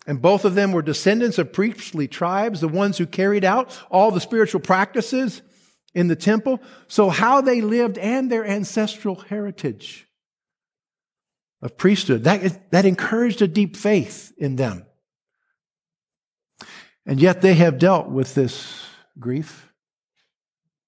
And 0.08 0.22
both 0.22 0.46
of 0.46 0.56
them 0.56 0.72
were 0.72 0.82
descendants 0.82 1.38
of 1.38 1.54
priestly 1.54 2.08
tribes, 2.08 2.62
the 2.62 2.68
ones 2.68 2.98
who 2.98 3.06
carried 3.06 3.44
out 3.44 3.78
all 3.90 4.12
the 4.12 4.22
spiritual 4.22 4.62
practices 4.62 5.42
in 5.94 6.08
the 6.08 6.16
temple. 6.16 6.60
So 6.88 7.10
how 7.10 7.42
they 7.42 7.62
lived 7.62 7.98
and 7.98 8.32
their 8.32 8.46
ancestral 8.46 9.16
heritage 9.16 10.08
of 11.62 11.78
priesthood. 11.78 12.24
That, 12.24 12.72
that 12.72 12.86
encouraged 12.86 13.42
a 13.42 13.48
deep 13.48 13.76
faith 13.76 14.34
in 14.38 14.56
them. 14.56 14.86
And 17.06 17.20
yet 17.20 17.42
they 17.42 17.56
have 17.56 17.80
dealt 17.80 18.10
with 18.10 18.34
this 18.36 18.84
grief, 19.20 19.72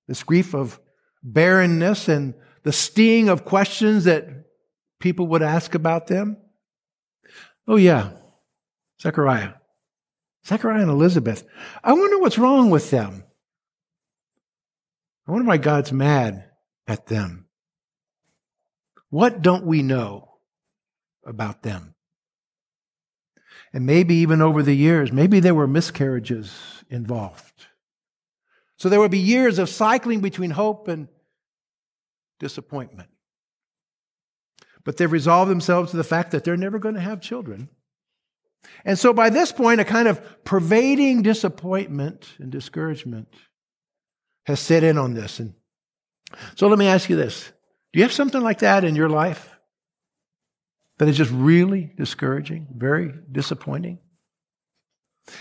this 0.07 0.23
grief 0.23 0.53
of 0.53 0.79
barrenness 1.21 2.07
and 2.07 2.33
the 2.63 2.71
sting 2.71 3.29
of 3.29 3.45
questions 3.45 4.05
that 4.05 4.27
people 4.99 5.27
would 5.27 5.41
ask 5.41 5.75
about 5.75 6.07
them. 6.07 6.37
Oh, 7.67 7.77
yeah, 7.77 8.11
Zechariah. 9.01 9.53
Zechariah 10.45 10.81
and 10.81 10.91
Elizabeth. 10.91 11.45
I 11.83 11.93
wonder 11.93 12.19
what's 12.19 12.37
wrong 12.37 12.69
with 12.69 12.89
them. 12.91 13.23
I 15.25 15.31
wonder 15.31 15.47
why 15.47 15.57
God's 15.57 15.93
mad 15.93 16.49
at 16.85 17.05
them. 17.05 17.45
What 19.09 19.41
don't 19.41 19.65
we 19.65 19.81
know? 19.83 20.33
about 21.25 21.63
them. 21.63 21.95
And 23.73 23.85
maybe 23.85 24.15
even 24.15 24.41
over 24.41 24.61
the 24.61 24.75
years, 24.75 25.11
maybe 25.11 25.39
there 25.39 25.55
were 25.55 25.67
miscarriages 25.67 26.83
involved. 26.89 27.67
So 28.77 28.89
there 28.89 28.99
would 28.99 29.11
be 29.11 29.19
years 29.19 29.59
of 29.59 29.69
cycling 29.69 30.19
between 30.19 30.51
hope 30.51 30.87
and 30.87 31.07
disappointment. 32.43 33.09
But 34.83 34.97
they've 34.97 35.11
resolved 35.11 35.49
themselves 35.49 35.91
to 35.91 35.97
the 35.97 36.03
fact 36.03 36.31
that 36.31 36.43
they're 36.43 36.57
never 36.57 36.77
going 36.77 36.95
to 36.95 37.01
have 37.01 37.21
children. 37.21 37.69
And 38.85 38.99
so 38.99 39.13
by 39.13 39.29
this 39.29 39.51
point, 39.51 39.81
a 39.81 39.85
kind 39.85 40.07
of 40.07 40.43
pervading 40.43 41.21
disappointment 41.21 42.27
and 42.37 42.51
discouragement 42.51 43.27
has 44.45 44.59
set 44.59 44.83
in 44.83 44.97
on 44.97 45.13
this. 45.13 45.39
And 45.39 45.53
so 46.55 46.67
let 46.67 46.77
me 46.77 46.87
ask 46.87 47.09
you 47.09 47.15
this. 47.15 47.51
Do 47.91 47.99
you 47.99 48.03
have 48.03 48.11
something 48.11 48.41
like 48.41 48.59
that 48.59 48.83
in 48.83 48.95
your 48.95 49.09
life? 49.09 49.53
that 50.97 51.09
is 51.09 51.17
just 51.17 51.31
really 51.31 51.91
discouraging, 51.97 52.67
very 52.75 53.13
disappointing? 53.31 53.99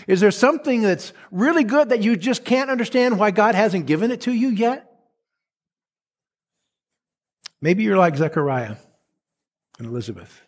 Is 0.07 0.21
there 0.21 0.31
something 0.31 0.81
that's 0.81 1.13
really 1.31 1.63
good 1.63 1.89
that 1.89 2.01
you 2.01 2.15
just 2.15 2.45
can't 2.45 2.69
understand 2.69 3.19
why 3.19 3.31
God 3.31 3.55
hasn't 3.55 3.85
given 3.85 4.11
it 4.11 4.21
to 4.21 4.33
you 4.33 4.49
yet? 4.49 4.89
Maybe 7.63 7.83
you're 7.83 7.97
like 7.97 8.17
Zechariah 8.17 8.75
and 9.79 9.87
Elizabeth, 9.87 10.41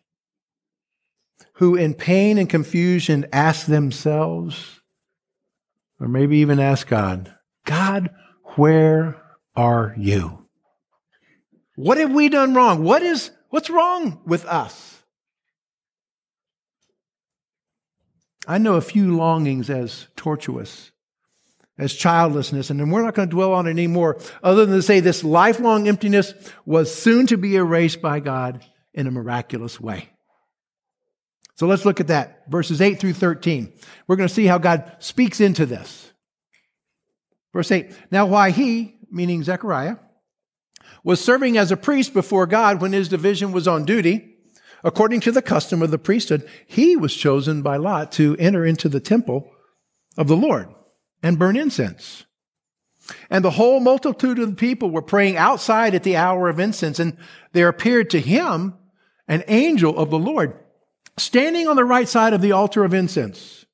who 1.54 1.78
in 1.78 1.94
pain 1.94 2.38
and 2.38 2.50
confusion 2.50 3.26
ask 3.32 3.68
themselves, 3.68 4.82
or 5.98 6.10
maybe 6.10 6.40
even 6.40 6.60
ask 6.60 6.88
God, 6.88 7.34
God, 7.64 8.10
where 8.58 9.16
are 9.56 9.96
you? 9.98 10.46
What 11.78 12.00
have 12.00 12.12
we 12.12 12.28
done 12.28 12.54
wrong? 12.54 12.84
What 12.84 13.02
is, 13.02 13.32
what's 13.50 13.70
wrong 13.70 14.20
with 14.26 14.44
us? 14.44 15.02
I 18.46 18.58
know 18.58 18.74
a 18.76 18.82
few 18.82 19.16
longings 19.16 19.70
as 19.70 20.08
tortuous, 20.18 20.92
as 21.78 21.94
childlessness, 21.94 22.70
and 22.70 22.80
then 22.80 22.90
we're 22.90 23.04
not 23.04 23.16
going 23.16 23.28
to 23.28 23.36
dwell 23.36 23.54
on 23.54 23.68
it 23.68 23.72
anymore, 23.72 24.18
other 24.42 24.66
than 24.66 24.76
to 24.76 24.82
say 24.82 25.00
this 25.00 25.24
lifelong 25.24 25.88
emptiness 25.88 26.34
was 26.66 26.94
soon 26.94 27.28
to 27.28 27.38
be 27.38 27.56
erased 27.56 28.02
by 28.02 28.20
God 28.20 28.64
in 28.94 29.08
a 29.08 29.12
miraculous 29.12 29.80
way. 29.80 30.10
So 31.56 31.68
let's 31.68 31.86
look 31.86 32.00
at 32.00 32.08
that, 32.08 32.44
verses 32.50 32.82
8 32.82 33.00
through 33.00 33.14
13. 33.14 33.74
We're 34.08 34.16
going 34.16 34.30
to 34.30 34.34
see 34.34 34.46
how 34.46 34.58
God 34.58 34.92
speaks 35.00 35.40
into 35.40 35.66
this. 35.66 36.12
Verse 37.54 37.72
8 37.72 37.92
Now, 38.12 38.26
why 38.26 38.52
he, 38.52 38.98
meaning 39.12 39.44
Zechariah, 39.44 39.98
was 41.04 41.24
serving 41.24 41.58
as 41.58 41.72
a 41.72 41.78
priest 41.78 42.14
before 42.14 42.48
God 42.48 42.82
when 42.82 42.94
his 42.94 43.10
division 43.10 43.52
was 43.52 43.68
on 43.68 43.86
duty, 43.86 44.36
According 44.86 45.22
to 45.22 45.32
the 45.32 45.42
custom 45.42 45.82
of 45.82 45.90
the 45.90 45.98
priesthood, 45.98 46.48
he 46.68 46.96
was 46.96 47.16
chosen 47.16 47.64
by 47.64 47.78
Lot 47.78 48.12
to 48.14 48.38
enter 48.38 48.64
into 48.64 48.88
the 48.88 49.00
temple 49.00 49.52
of 50.16 50.28
the 50.28 50.38
Lord 50.38 50.68
and 51.26 51.40
burn 51.40 51.58
incense. 51.58 52.24
And 53.32 53.44
the 53.44 53.52
whole 53.52 53.80
multitude 53.80 54.38
of 54.38 54.52
the 54.52 54.56
people 54.56 54.92
were 54.92 55.02
praying 55.02 55.38
outside 55.38 55.96
at 55.96 56.04
the 56.04 56.16
hour 56.16 56.50
of 56.50 56.60
incense, 56.60 57.00
and 57.00 57.18
there 57.52 57.68
appeared 57.68 58.12
to 58.12 58.20
him 58.20 58.76
an 59.28 59.44
angel 59.48 59.98
of 59.98 60.12
the 60.12 60.20
Lord 60.20 60.54
standing 61.18 61.68
on 61.68 61.78
the 61.78 61.84
right 61.84 62.08
side 62.08 62.34
of 62.34 62.42
the 62.42 62.52
altar 62.52 62.84
of 62.84 62.94
incense. 62.94 63.66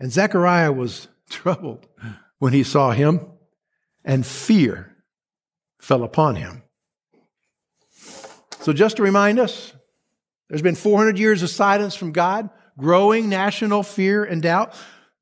And 0.00 0.10
Zechariah 0.10 0.72
was 0.72 1.08
troubled 1.28 1.86
when 2.38 2.54
he 2.54 2.62
saw 2.62 2.92
him, 2.92 3.20
and 4.02 4.24
fear 4.24 4.96
fell 5.82 6.02
upon 6.02 6.36
him. 6.36 6.62
So, 8.60 8.72
just 8.72 8.96
to 8.96 9.02
remind 9.02 9.38
us, 9.38 9.74
there's 10.48 10.62
been 10.62 10.76
400 10.76 11.18
years 11.18 11.42
of 11.42 11.50
silence 11.50 11.94
from 11.94 12.12
God, 12.12 12.48
growing 12.78 13.28
national 13.28 13.82
fear 13.82 14.24
and 14.24 14.40
doubt. 14.40 14.74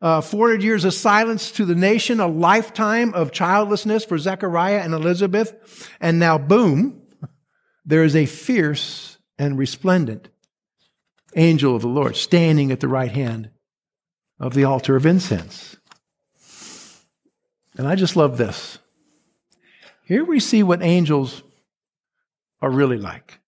Uh, 0.03 0.21
400 0.21 0.65
years 0.65 0.85
of 0.85 0.93
silence 0.93 1.53
to 1.53 1.65
the 1.65 1.77
nation, 1.77 2.19
a 2.19 2.27
lifetime 2.27 3.15
of 3.15 3.31
childlessness 3.31 4.05
for 4.05 4.19
Zechariah 4.19 4.81
and 4.81 4.93
Elizabeth. 4.93 5.89
And 6.01 6.19
now, 6.19 6.39
boom, 6.39 7.03
there 7.85 8.03
is 8.03 8.17
a 8.17 8.27
fierce 8.27 9.19
and 9.39 9.57
resplendent 9.57 10.29
angel 11.37 11.77
of 11.77 11.83
the 11.83 11.89
Lord 11.89 12.17
standing 12.17 12.73
at 12.73 12.81
the 12.81 12.89
right 12.89 13.13
hand 13.13 13.51
of 14.41 14.55
the 14.55 14.65
altar 14.65 14.97
of 14.97 15.07
incense. 15.07 15.77
And 17.77 17.87
I 17.87 17.95
just 17.95 18.17
love 18.17 18.37
this. 18.37 18.79
Here 20.05 20.25
we 20.25 20.41
see 20.41 20.65
what 20.65 20.83
angels 20.83 21.43
are 22.61 22.71
really 22.71 22.99
like. 22.99 23.39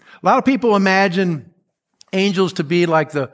A 0.00 0.26
lot 0.26 0.38
of 0.38 0.44
people 0.44 0.76
imagine 0.76 1.52
angels 2.12 2.54
to 2.54 2.64
be 2.64 2.86
like 2.86 3.10
the 3.10 3.30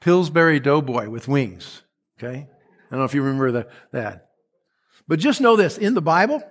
Pillsbury 0.00 0.60
Doughboy 0.60 1.08
with 1.08 1.28
wings. 1.28 1.82
Okay? 2.22 2.46
I 2.46 2.90
don't 2.90 3.00
know 3.00 3.04
if 3.04 3.14
you 3.14 3.22
remember 3.22 3.52
the, 3.52 3.68
that. 3.92 4.28
But 5.08 5.18
just 5.18 5.40
know 5.40 5.56
this 5.56 5.78
in 5.78 5.94
the 5.94 6.02
Bible, 6.02 6.42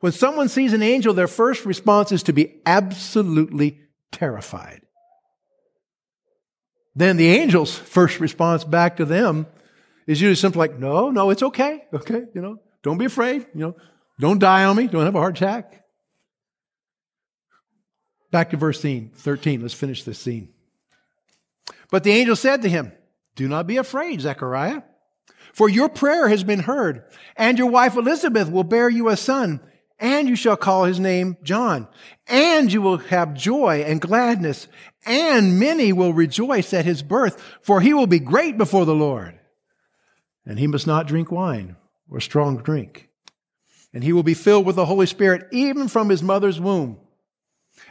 when 0.00 0.12
someone 0.12 0.48
sees 0.48 0.72
an 0.72 0.82
angel, 0.82 1.14
their 1.14 1.28
first 1.28 1.64
response 1.64 2.12
is 2.12 2.22
to 2.24 2.32
be 2.32 2.60
absolutely 2.64 3.80
terrified. 4.12 4.82
Then 6.94 7.16
the 7.16 7.38
angel's 7.40 7.76
first 7.76 8.20
response 8.20 8.64
back 8.64 8.98
to 8.98 9.04
them 9.04 9.46
is 10.06 10.20
usually 10.20 10.36
something 10.36 10.58
like, 10.58 10.78
no, 10.78 11.10
no, 11.10 11.30
it's 11.30 11.42
okay. 11.42 11.84
Okay. 11.92 12.22
You 12.34 12.40
know, 12.40 12.60
don't 12.82 12.98
be 12.98 13.04
afraid. 13.04 13.46
You 13.54 13.60
know, 13.60 13.76
don't 14.20 14.38
die 14.38 14.64
on 14.64 14.76
me. 14.76 14.86
Don't 14.86 15.04
have 15.04 15.14
a 15.14 15.18
heart 15.18 15.36
attack. 15.36 15.84
Back 18.30 18.50
to 18.50 18.56
verse 18.56 18.80
13. 18.80 19.62
Let's 19.62 19.74
finish 19.74 20.04
this 20.04 20.18
scene. 20.18 20.50
But 21.90 22.04
the 22.04 22.12
angel 22.12 22.36
said 22.36 22.62
to 22.62 22.68
him, 22.68 22.92
Do 23.36 23.48
not 23.48 23.66
be 23.66 23.76
afraid, 23.76 24.20
Zechariah, 24.20 24.82
for 25.54 25.68
your 25.68 25.88
prayer 25.88 26.28
has 26.28 26.42
been 26.42 26.58
heard, 26.58 27.04
and 27.36 27.56
your 27.56 27.68
wife 27.68 27.96
Elizabeth 27.96 28.50
will 28.50 28.64
bear 28.64 28.88
you 28.88 29.08
a 29.08 29.16
son, 29.16 29.60
and 30.00 30.28
you 30.28 30.34
shall 30.34 30.56
call 30.56 30.84
his 30.84 30.98
name 30.98 31.36
John. 31.44 31.86
And 32.26 32.72
you 32.72 32.82
will 32.82 32.96
have 32.96 33.34
joy 33.34 33.84
and 33.86 34.00
gladness, 34.00 34.66
and 35.06 35.60
many 35.60 35.92
will 35.92 36.12
rejoice 36.12 36.74
at 36.74 36.84
his 36.84 37.04
birth, 37.04 37.40
for 37.62 37.80
he 37.80 37.94
will 37.94 38.08
be 38.08 38.18
great 38.18 38.58
before 38.58 38.84
the 38.84 38.96
Lord. 38.96 39.38
And 40.44 40.58
he 40.58 40.66
must 40.66 40.88
not 40.88 41.06
drink 41.06 41.30
wine 41.30 41.76
or 42.10 42.18
strong 42.18 42.56
drink. 42.56 43.08
And 43.92 44.02
he 44.02 44.12
will 44.12 44.24
be 44.24 44.34
filled 44.34 44.66
with 44.66 44.74
the 44.74 44.86
Holy 44.86 45.06
Spirit 45.06 45.46
even 45.52 45.86
from 45.86 46.08
his 46.08 46.22
mother's 46.22 46.58
womb. 46.60 46.98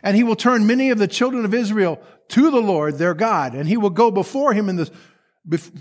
And 0.04 0.18
he 0.18 0.24
will 0.24 0.36
turn 0.36 0.68
many 0.68 0.90
of 0.90 0.98
the 0.98 1.08
children 1.08 1.46
of 1.46 1.54
Israel 1.54 2.02
to 2.28 2.52
the 2.52 2.60
Lord 2.60 2.98
their 2.98 3.14
God. 3.14 3.54
And 3.56 3.70
he 3.70 3.78
will 3.78 3.90
go 3.90 4.12
before 4.12 4.54
him 4.54 4.68
in 4.68 4.76
the, 4.76 4.92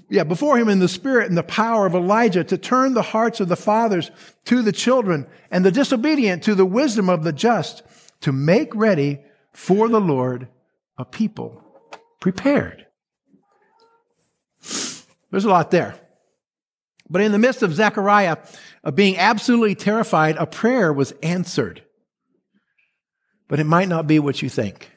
yeah, 0.08 0.24
before 0.24 0.58
him 0.58 0.68
in 0.68 0.80
the 0.80 0.88
spirit 0.88 1.28
and 1.28 1.36
the 1.36 1.42
power 1.42 1.86
of 1.86 1.94
Elijah 1.94 2.42
to 2.44 2.58
turn 2.58 2.94
the 2.94 3.02
hearts 3.02 3.40
of 3.40 3.48
the 3.48 3.56
fathers 3.56 4.10
to 4.46 4.62
the 4.62 4.72
children 4.72 5.26
and 5.50 5.64
the 5.64 5.70
disobedient 5.70 6.42
to 6.44 6.54
the 6.54 6.66
wisdom 6.66 7.08
of 7.08 7.22
the 7.22 7.32
just 7.32 7.82
to 8.20 8.32
make 8.32 8.74
ready 8.74 9.20
for 9.52 9.88
the 9.88 10.00
Lord 10.00 10.48
a 10.98 11.04
people 11.04 11.62
prepared. 12.20 12.86
There's 15.30 15.44
a 15.44 15.48
lot 15.48 15.70
there. 15.70 15.94
But 17.08 17.22
in 17.22 17.32
the 17.32 17.38
midst 17.38 17.62
of 17.62 17.74
Zechariah 17.74 18.38
of 18.84 18.96
being 18.96 19.16
absolutely 19.16 19.74
terrified, 19.74 20.36
a 20.36 20.46
prayer 20.46 20.92
was 20.92 21.12
answered 21.22 21.82
but 23.52 23.60
it 23.60 23.64
might 23.64 23.86
not 23.86 24.06
be 24.06 24.18
what 24.18 24.40
you 24.40 24.48
think. 24.48 24.90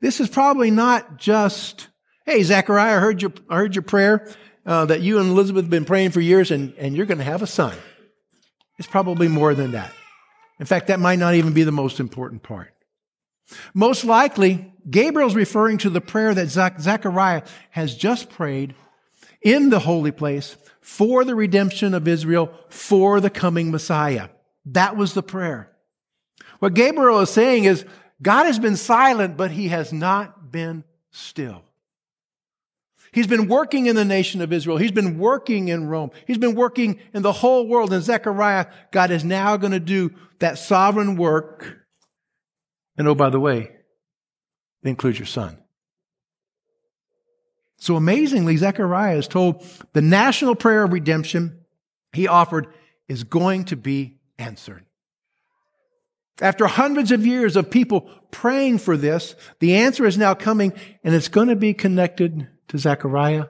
This 0.00 0.18
is 0.18 0.28
probably 0.28 0.72
not 0.72 1.18
just, 1.18 1.86
hey, 2.28 2.42
Zechariah, 2.42 2.96
I 2.96 3.00
heard 3.00 3.22
your, 3.22 3.32
I 3.48 3.56
heard 3.56 3.74
your 3.74 3.82
prayer 3.82 4.28
uh, 4.66 4.84
that 4.84 5.00
you 5.00 5.18
and 5.18 5.30
Elizabeth 5.30 5.64
have 5.64 5.70
been 5.70 5.86
praying 5.86 6.10
for 6.10 6.20
years, 6.20 6.50
and, 6.50 6.74
and 6.76 6.94
you're 6.94 7.06
going 7.06 7.18
to 7.18 7.24
have 7.24 7.40
a 7.40 7.46
son. 7.46 7.74
It's 8.78 8.86
probably 8.86 9.28
more 9.28 9.54
than 9.54 9.72
that. 9.72 9.90
In 10.60 10.66
fact, 10.66 10.88
that 10.88 11.00
might 11.00 11.18
not 11.18 11.36
even 11.36 11.54
be 11.54 11.62
the 11.62 11.72
most 11.72 12.00
important 12.00 12.42
part. 12.42 12.74
Most 13.72 14.04
likely, 14.04 14.70
Gabriel's 14.90 15.34
referring 15.34 15.78
to 15.78 15.88
the 15.88 16.02
prayer 16.02 16.34
that 16.34 16.48
Zechariah 16.48 17.44
has 17.70 17.96
just 17.96 18.28
prayed 18.28 18.74
in 19.40 19.70
the 19.70 19.78
holy 19.78 20.10
place 20.10 20.58
for 20.82 21.24
the 21.24 21.34
redemption 21.34 21.94
of 21.94 22.06
Israel, 22.06 22.52
for 22.68 23.22
the 23.22 23.30
coming 23.30 23.70
Messiah. 23.70 24.28
That 24.66 24.98
was 24.98 25.14
the 25.14 25.22
prayer. 25.22 25.72
What 26.58 26.74
Gabriel 26.74 27.20
is 27.20 27.30
saying 27.30 27.64
is 27.64 27.86
God 28.20 28.44
has 28.44 28.58
been 28.58 28.76
silent, 28.76 29.38
but 29.38 29.50
he 29.50 29.68
has 29.68 29.94
not 29.94 30.52
been 30.52 30.84
still. 31.10 31.62
He's 33.12 33.26
been 33.26 33.48
working 33.48 33.86
in 33.86 33.96
the 33.96 34.04
nation 34.04 34.40
of 34.40 34.52
Israel. 34.52 34.76
He's 34.76 34.92
been 34.92 35.18
working 35.18 35.68
in 35.68 35.88
Rome. 35.88 36.10
He's 36.26 36.38
been 36.38 36.54
working 36.54 37.00
in 37.14 37.22
the 37.22 37.32
whole 37.32 37.66
world. 37.66 37.92
And 37.92 38.02
Zechariah, 38.02 38.66
God 38.90 39.10
is 39.10 39.24
now 39.24 39.56
going 39.56 39.72
to 39.72 39.80
do 39.80 40.12
that 40.40 40.58
sovereign 40.58 41.16
work. 41.16 41.78
And 42.96 43.08
oh, 43.08 43.14
by 43.14 43.30
the 43.30 43.40
way, 43.40 43.70
it 44.82 44.88
includes 44.88 45.18
your 45.18 45.26
son. 45.26 45.58
So 47.78 47.96
amazingly, 47.96 48.56
Zechariah 48.56 49.16
is 49.16 49.28
told 49.28 49.64
the 49.92 50.02
national 50.02 50.56
prayer 50.56 50.82
of 50.82 50.92
redemption 50.92 51.60
he 52.12 52.26
offered 52.26 52.66
is 53.06 53.24
going 53.24 53.64
to 53.66 53.76
be 53.76 54.18
answered. 54.38 54.84
After 56.40 56.66
hundreds 56.66 57.10
of 57.10 57.26
years 57.26 57.56
of 57.56 57.70
people 57.70 58.10
praying 58.30 58.78
for 58.78 58.96
this, 58.96 59.34
the 59.60 59.76
answer 59.76 60.06
is 60.06 60.18
now 60.18 60.34
coming, 60.34 60.72
and 61.02 61.14
it's 61.14 61.28
going 61.28 61.48
to 61.48 61.56
be 61.56 61.74
connected 61.74 62.48
to 62.68 62.78
Zechariah 62.78 63.46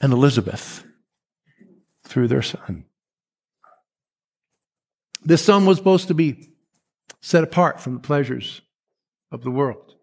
and 0.00 0.12
Elizabeth 0.12 0.84
through 2.04 2.28
their 2.28 2.42
son. 2.42 2.84
This 5.24 5.44
son 5.44 5.66
was 5.66 5.78
supposed 5.78 6.08
to 6.08 6.14
be 6.14 6.48
set 7.20 7.44
apart 7.44 7.80
from 7.80 7.94
the 7.94 8.00
pleasures 8.00 8.62
of 9.30 9.42
the 9.42 9.50
world. 9.50 9.94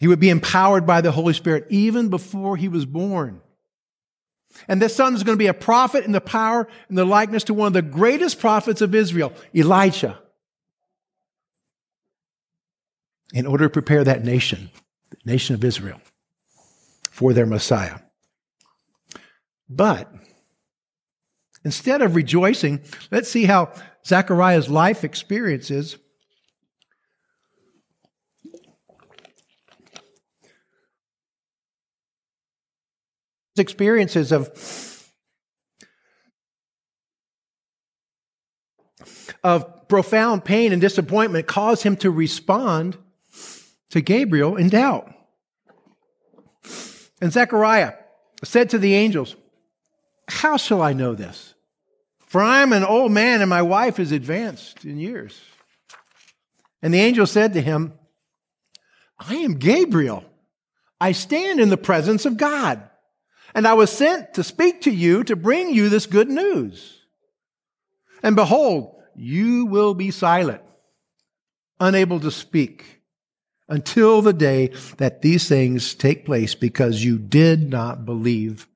He 0.00 0.08
would 0.08 0.20
be 0.20 0.30
empowered 0.30 0.86
by 0.86 1.00
the 1.02 1.12
Holy 1.12 1.34
Spirit 1.34 1.66
even 1.68 2.08
before 2.08 2.56
he 2.56 2.68
was 2.68 2.86
born. 2.86 3.42
And 4.66 4.80
this 4.80 4.96
son 4.96 5.14
is 5.14 5.22
going 5.22 5.36
to 5.36 5.42
be 5.42 5.46
a 5.46 5.54
prophet 5.54 6.04
in 6.04 6.12
the 6.12 6.20
power 6.20 6.66
and 6.88 6.96
the 6.96 7.04
likeness 7.04 7.44
to 7.44 7.54
one 7.54 7.68
of 7.68 7.72
the 7.72 7.82
greatest 7.82 8.40
prophets 8.40 8.80
of 8.80 8.94
Israel, 8.94 9.32
Elijah. 9.54 10.18
in 13.32 13.46
order 13.46 13.66
to 13.66 13.70
prepare 13.70 14.04
that 14.04 14.24
nation, 14.24 14.70
the 15.10 15.16
nation 15.24 15.54
of 15.54 15.64
Israel, 15.64 16.00
for 17.10 17.32
their 17.32 17.46
Messiah. 17.46 17.98
But 19.68 20.12
instead 21.64 22.02
of 22.02 22.16
rejoicing, 22.16 22.80
let's 23.10 23.30
see 23.30 23.44
how 23.44 23.72
Zechariah's 24.06 24.68
life 24.68 25.04
experience 25.04 25.70
is. 25.70 25.96
Experiences 33.58 34.32
of 34.32 34.48
of 39.42 39.88
profound 39.88 40.44
pain 40.44 40.72
and 40.72 40.80
disappointment 40.80 41.46
caused 41.46 41.82
him 41.82 41.96
to 41.96 42.10
respond 42.10 42.96
to 43.90 44.00
Gabriel 44.00 44.56
in 44.56 44.68
doubt. 44.68 45.12
And 47.20 47.32
Zechariah 47.32 47.94
said 48.42 48.70
to 48.70 48.78
the 48.78 48.94
angels, 48.94 49.36
How 50.28 50.56
shall 50.56 50.80
I 50.80 50.92
know 50.92 51.14
this? 51.14 51.54
For 52.26 52.40
I 52.40 52.62
am 52.62 52.72
an 52.72 52.84
old 52.84 53.12
man 53.12 53.40
and 53.40 53.50
my 53.50 53.62
wife 53.62 53.98
is 53.98 54.12
advanced 54.12 54.84
in 54.84 54.98
years. 54.98 55.38
And 56.82 56.94
the 56.94 57.00
angel 57.00 57.26
said 57.26 57.52
to 57.54 57.60
him, 57.60 57.92
I 59.18 59.34
am 59.34 59.58
Gabriel. 59.58 60.24
I 61.00 61.12
stand 61.12 61.60
in 61.60 61.68
the 61.68 61.76
presence 61.76 62.24
of 62.24 62.36
God. 62.36 62.82
And 63.54 63.66
I 63.66 63.74
was 63.74 63.90
sent 63.90 64.34
to 64.34 64.44
speak 64.44 64.82
to 64.82 64.90
you 64.90 65.24
to 65.24 65.36
bring 65.36 65.74
you 65.74 65.88
this 65.88 66.06
good 66.06 66.28
news. 66.28 67.00
And 68.22 68.36
behold, 68.36 68.96
you 69.16 69.66
will 69.66 69.94
be 69.94 70.10
silent, 70.10 70.62
unable 71.80 72.20
to 72.20 72.30
speak 72.30 72.99
until 73.70 74.20
the 74.20 74.32
day 74.32 74.72
that 74.98 75.22
these 75.22 75.48
things 75.48 75.94
take 75.94 76.26
place 76.26 76.54
because 76.54 77.04
you 77.04 77.18
did 77.18 77.70
not 77.70 78.04
believe 78.04 78.66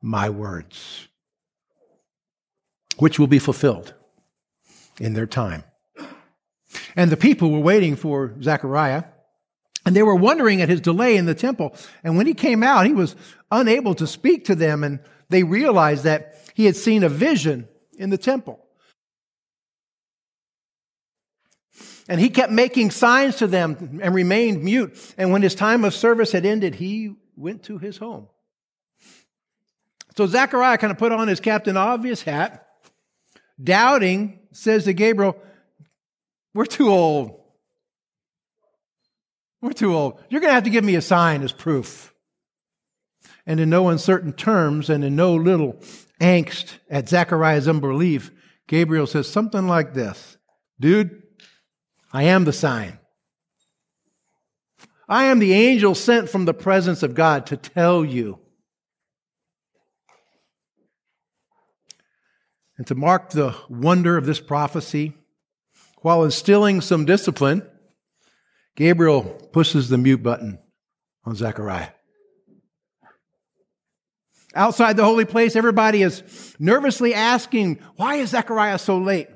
my 0.00 0.30
words, 0.30 1.08
which 2.96 3.18
will 3.18 3.26
be 3.26 3.38
fulfilled 3.38 3.94
in 4.98 5.14
their 5.14 5.26
time. 5.26 5.64
And 6.96 7.10
the 7.10 7.16
people 7.16 7.50
were 7.50 7.58
waiting 7.58 7.96
for 7.96 8.34
Zechariah, 8.40 9.04
and 9.84 9.94
they 9.94 10.02
were 10.02 10.14
wondering 10.14 10.62
at 10.62 10.68
his 10.68 10.80
delay 10.80 11.16
in 11.16 11.26
the 11.26 11.34
temple. 11.34 11.74
And 12.02 12.16
when 12.16 12.26
he 12.26 12.34
came 12.34 12.62
out, 12.62 12.86
he 12.86 12.92
was 12.92 13.16
unable 13.50 13.94
to 13.96 14.06
speak 14.06 14.46
to 14.46 14.54
them, 14.54 14.84
and 14.84 15.00
they 15.28 15.42
realized 15.42 16.04
that 16.04 16.38
he 16.54 16.66
had 16.66 16.76
seen 16.76 17.02
a 17.02 17.08
vision 17.08 17.68
in 17.98 18.10
the 18.10 18.18
temple. 18.18 18.63
And 22.08 22.20
he 22.20 22.28
kept 22.28 22.52
making 22.52 22.90
signs 22.90 23.36
to 23.36 23.46
them 23.46 24.00
and 24.02 24.14
remained 24.14 24.62
mute. 24.62 25.14
And 25.16 25.32
when 25.32 25.42
his 25.42 25.54
time 25.54 25.84
of 25.84 25.94
service 25.94 26.32
had 26.32 26.44
ended, 26.44 26.74
he 26.74 27.14
went 27.36 27.62
to 27.64 27.78
his 27.78 27.96
home. 27.96 28.28
So 30.16 30.26
Zechariah 30.26 30.78
kind 30.78 30.90
of 30.90 30.98
put 30.98 31.12
on 31.12 31.28
his 31.28 31.40
Captain 31.40 31.76
Obvious 31.76 32.22
hat, 32.22 32.68
doubting, 33.62 34.40
says 34.52 34.84
to 34.84 34.92
Gabriel, 34.92 35.36
We're 36.52 36.66
too 36.66 36.88
old. 36.88 37.40
We're 39.60 39.72
too 39.72 39.94
old. 39.94 40.20
You're 40.28 40.42
going 40.42 40.50
to 40.50 40.54
have 40.54 40.64
to 40.64 40.70
give 40.70 40.84
me 40.84 40.94
a 40.94 41.00
sign 41.00 41.42
as 41.42 41.52
proof. 41.52 42.12
And 43.46 43.58
in 43.58 43.70
no 43.70 43.88
uncertain 43.88 44.32
terms 44.32 44.90
and 44.90 45.02
in 45.02 45.16
no 45.16 45.34
little 45.34 45.78
angst 46.20 46.74
at 46.90 47.08
Zechariah's 47.08 47.66
unbelief, 47.66 48.30
Gabriel 48.68 49.06
says 49.06 49.28
something 49.28 49.66
like 49.66 49.94
this 49.94 50.36
Dude, 50.78 51.23
I 52.14 52.22
am 52.22 52.44
the 52.44 52.52
sign. 52.52 53.00
I 55.08 55.24
am 55.24 55.40
the 55.40 55.52
angel 55.52 55.96
sent 55.96 56.30
from 56.30 56.44
the 56.44 56.54
presence 56.54 57.02
of 57.02 57.16
God 57.16 57.46
to 57.46 57.56
tell 57.56 58.04
you. 58.04 58.38
And 62.78 62.86
to 62.86 62.94
mark 62.94 63.30
the 63.30 63.56
wonder 63.68 64.16
of 64.16 64.26
this 64.26 64.38
prophecy, 64.38 65.14
while 66.02 66.22
instilling 66.22 66.80
some 66.80 67.04
discipline, 67.04 67.68
Gabriel 68.76 69.22
pushes 69.52 69.88
the 69.88 69.98
mute 69.98 70.22
button 70.22 70.60
on 71.24 71.34
Zechariah. 71.34 71.90
Outside 74.54 74.96
the 74.96 75.04
holy 75.04 75.24
place, 75.24 75.56
everybody 75.56 76.02
is 76.02 76.54
nervously 76.60 77.12
asking, 77.12 77.80
why 77.96 78.16
is 78.16 78.30
Zechariah 78.30 78.78
so 78.78 78.98
late? 78.98 79.28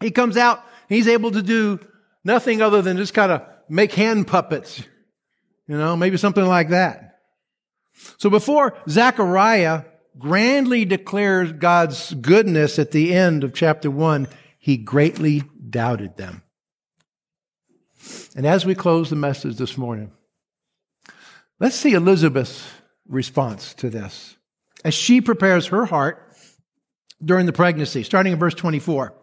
He 0.00 0.10
comes 0.10 0.38
out, 0.38 0.64
he's 0.88 1.08
able 1.08 1.32
to 1.32 1.42
do 1.42 1.80
Nothing 2.24 2.62
other 2.62 2.82
than 2.82 2.96
just 2.96 3.14
kind 3.14 3.32
of 3.32 3.42
make 3.68 3.92
hand 3.92 4.26
puppets, 4.26 4.82
you 5.66 5.76
know, 5.76 5.96
maybe 5.96 6.16
something 6.16 6.46
like 6.46 6.70
that. 6.70 7.20
So 8.18 8.30
before 8.30 8.76
Zechariah 8.88 9.84
grandly 10.18 10.84
declares 10.84 11.52
God's 11.52 12.12
goodness 12.14 12.78
at 12.78 12.90
the 12.90 13.14
end 13.14 13.44
of 13.44 13.54
chapter 13.54 13.90
one, 13.90 14.28
he 14.58 14.76
greatly 14.76 15.42
doubted 15.70 16.16
them. 16.16 16.42
And 18.36 18.46
as 18.46 18.64
we 18.64 18.74
close 18.74 19.10
the 19.10 19.16
message 19.16 19.56
this 19.56 19.76
morning, 19.76 20.12
let's 21.60 21.76
see 21.76 21.92
Elizabeth's 21.92 22.68
response 23.06 23.74
to 23.74 23.90
this 23.90 24.36
as 24.84 24.94
she 24.94 25.20
prepares 25.20 25.66
her 25.68 25.86
heart 25.86 26.32
during 27.24 27.46
the 27.46 27.52
pregnancy, 27.52 28.02
starting 28.02 28.32
in 28.32 28.38
verse 28.38 28.54
24. 28.54 29.14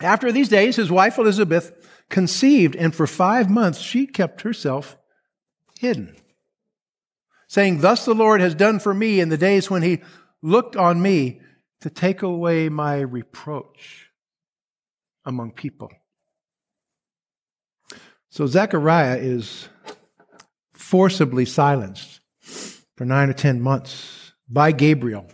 After 0.00 0.30
these 0.30 0.48
days, 0.48 0.76
his 0.76 0.90
wife 0.90 1.18
Elizabeth 1.18 1.72
conceived, 2.08 2.76
and 2.76 2.94
for 2.94 3.06
five 3.06 3.48
months 3.48 3.80
she 3.80 4.06
kept 4.06 4.42
herself 4.42 4.96
hidden, 5.78 6.16
saying, 7.48 7.80
Thus 7.80 8.04
the 8.04 8.14
Lord 8.14 8.40
has 8.40 8.54
done 8.54 8.78
for 8.78 8.92
me 8.92 9.20
in 9.20 9.28
the 9.28 9.38
days 9.38 9.70
when 9.70 9.82
he 9.82 10.02
looked 10.42 10.76
on 10.76 11.00
me 11.00 11.40
to 11.80 11.90
take 11.90 12.22
away 12.22 12.68
my 12.68 13.00
reproach 13.00 14.10
among 15.24 15.52
people. 15.52 15.90
So 18.28 18.46
Zechariah 18.46 19.16
is 19.16 19.68
forcibly 20.72 21.46
silenced 21.46 22.20
for 22.96 23.04
nine 23.04 23.30
or 23.30 23.34
ten 23.34 23.60
months 23.60 24.32
by 24.48 24.72
Gabriel. 24.72 25.26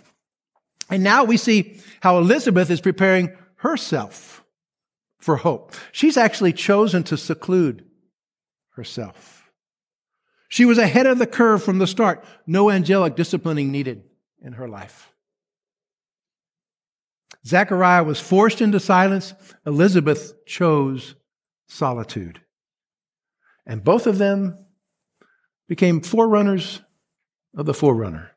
And 0.88 1.02
now 1.02 1.24
we 1.24 1.36
see 1.36 1.80
how 2.00 2.18
Elizabeth 2.18 2.70
is 2.70 2.80
preparing 2.80 3.36
herself 3.56 4.41
for 5.22 5.36
hope. 5.36 5.72
She's 5.92 6.16
actually 6.16 6.52
chosen 6.52 7.04
to 7.04 7.16
seclude 7.16 7.84
herself. 8.70 9.52
She 10.48 10.64
was 10.64 10.78
ahead 10.78 11.06
of 11.06 11.18
the 11.18 11.28
curve 11.28 11.62
from 11.62 11.78
the 11.78 11.86
start. 11.86 12.24
No 12.44 12.70
angelic 12.70 13.14
disciplining 13.14 13.70
needed 13.70 14.02
in 14.42 14.54
her 14.54 14.68
life. 14.68 15.12
Zechariah 17.46 18.02
was 18.02 18.18
forced 18.18 18.60
into 18.60 18.80
silence. 18.80 19.32
Elizabeth 19.64 20.44
chose 20.44 21.14
solitude. 21.68 22.40
And 23.64 23.84
both 23.84 24.08
of 24.08 24.18
them 24.18 24.58
became 25.68 26.00
forerunners 26.00 26.80
of 27.56 27.66
the 27.66 27.74
forerunner. 27.74 28.32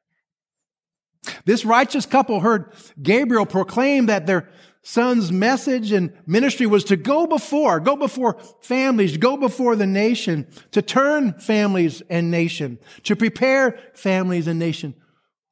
This 1.45 1.65
righteous 1.65 2.06
couple 2.06 2.41
heard 2.41 2.71
Gabriel 3.02 3.48
proclaim 3.48 4.06
that 4.06 4.28
their 4.28 4.50
son's 4.86 5.32
message 5.32 5.91
and 5.91 6.13
ministry 6.28 6.67
was 6.67 6.84
to 6.86 6.95
go 6.95 7.26
before, 7.26 7.80
go 7.80 7.95
before 7.95 8.38
families, 8.62 9.17
go 9.17 9.36
before 9.36 9.76
the 9.76 9.88
nation, 9.88 10.48
to 10.71 10.82
turn 10.82 11.34
families 11.34 12.04
and 12.08 12.30
nation, 12.30 12.78
to 13.02 13.15
prepare 13.15 13.80
families 13.95 14.48
and 14.48 14.60
nation 14.60 14.93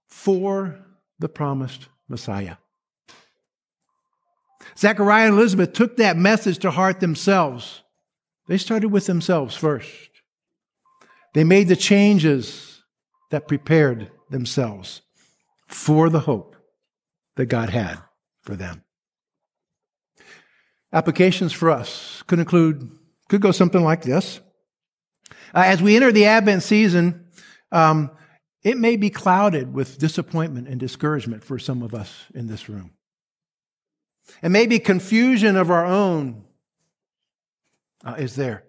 for 0.07 0.79
the 1.17 1.27
promised 1.27 1.87
Messiah. 2.07 2.57
Zechariah 4.77 5.27
and 5.27 5.35
Elizabeth 5.35 5.73
took 5.73 5.97
that 5.97 6.15
message 6.15 6.59
to 6.59 6.69
heart 6.69 6.99
themselves. 6.99 7.81
They 8.47 8.59
started 8.59 8.89
with 8.89 9.07
themselves 9.07 9.55
first. 9.55 10.09
They 11.33 11.43
made 11.43 11.69
the 11.69 11.75
changes 11.75 12.83
that 13.31 13.47
prepared 13.47 14.11
themselves 14.29 15.01
for 15.67 16.09
the 16.09 16.19
hope 16.19 16.55
that 17.35 17.47
God 17.47 17.71
had 17.71 17.97
for 18.43 18.55
them. 18.55 18.83
Applications 20.93 21.51
for 21.51 21.71
us 21.71 22.23
could 22.27 22.37
include, 22.37 22.91
could 23.27 23.41
go 23.41 23.51
something 23.51 23.83
like 23.83 24.03
this. 24.03 24.39
Uh, 25.53 25.63
as 25.65 25.81
we 25.81 25.95
enter 25.95 26.11
the 26.11 26.25
Advent 26.25 26.61
season, 26.61 27.25
um, 27.71 28.11
it 28.63 28.77
may 28.77 28.95
be 28.95 29.09
clouded 29.09 29.73
with 29.73 29.97
disappointment 29.97 30.67
and 30.67 30.79
discouragement 30.79 31.43
for 31.43 31.57
some 31.57 31.81
of 31.81 31.95
us 31.95 32.25
in 32.35 32.45
this 32.45 32.69
room. 32.69 32.91
And 34.43 34.53
maybe 34.53 34.77
confusion 34.77 35.55
of 35.55 35.71
our 35.71 35.85
own 35.85 36.45
uh, 38.05 38.15
is 38.19 38.35
there. 38.35 38.63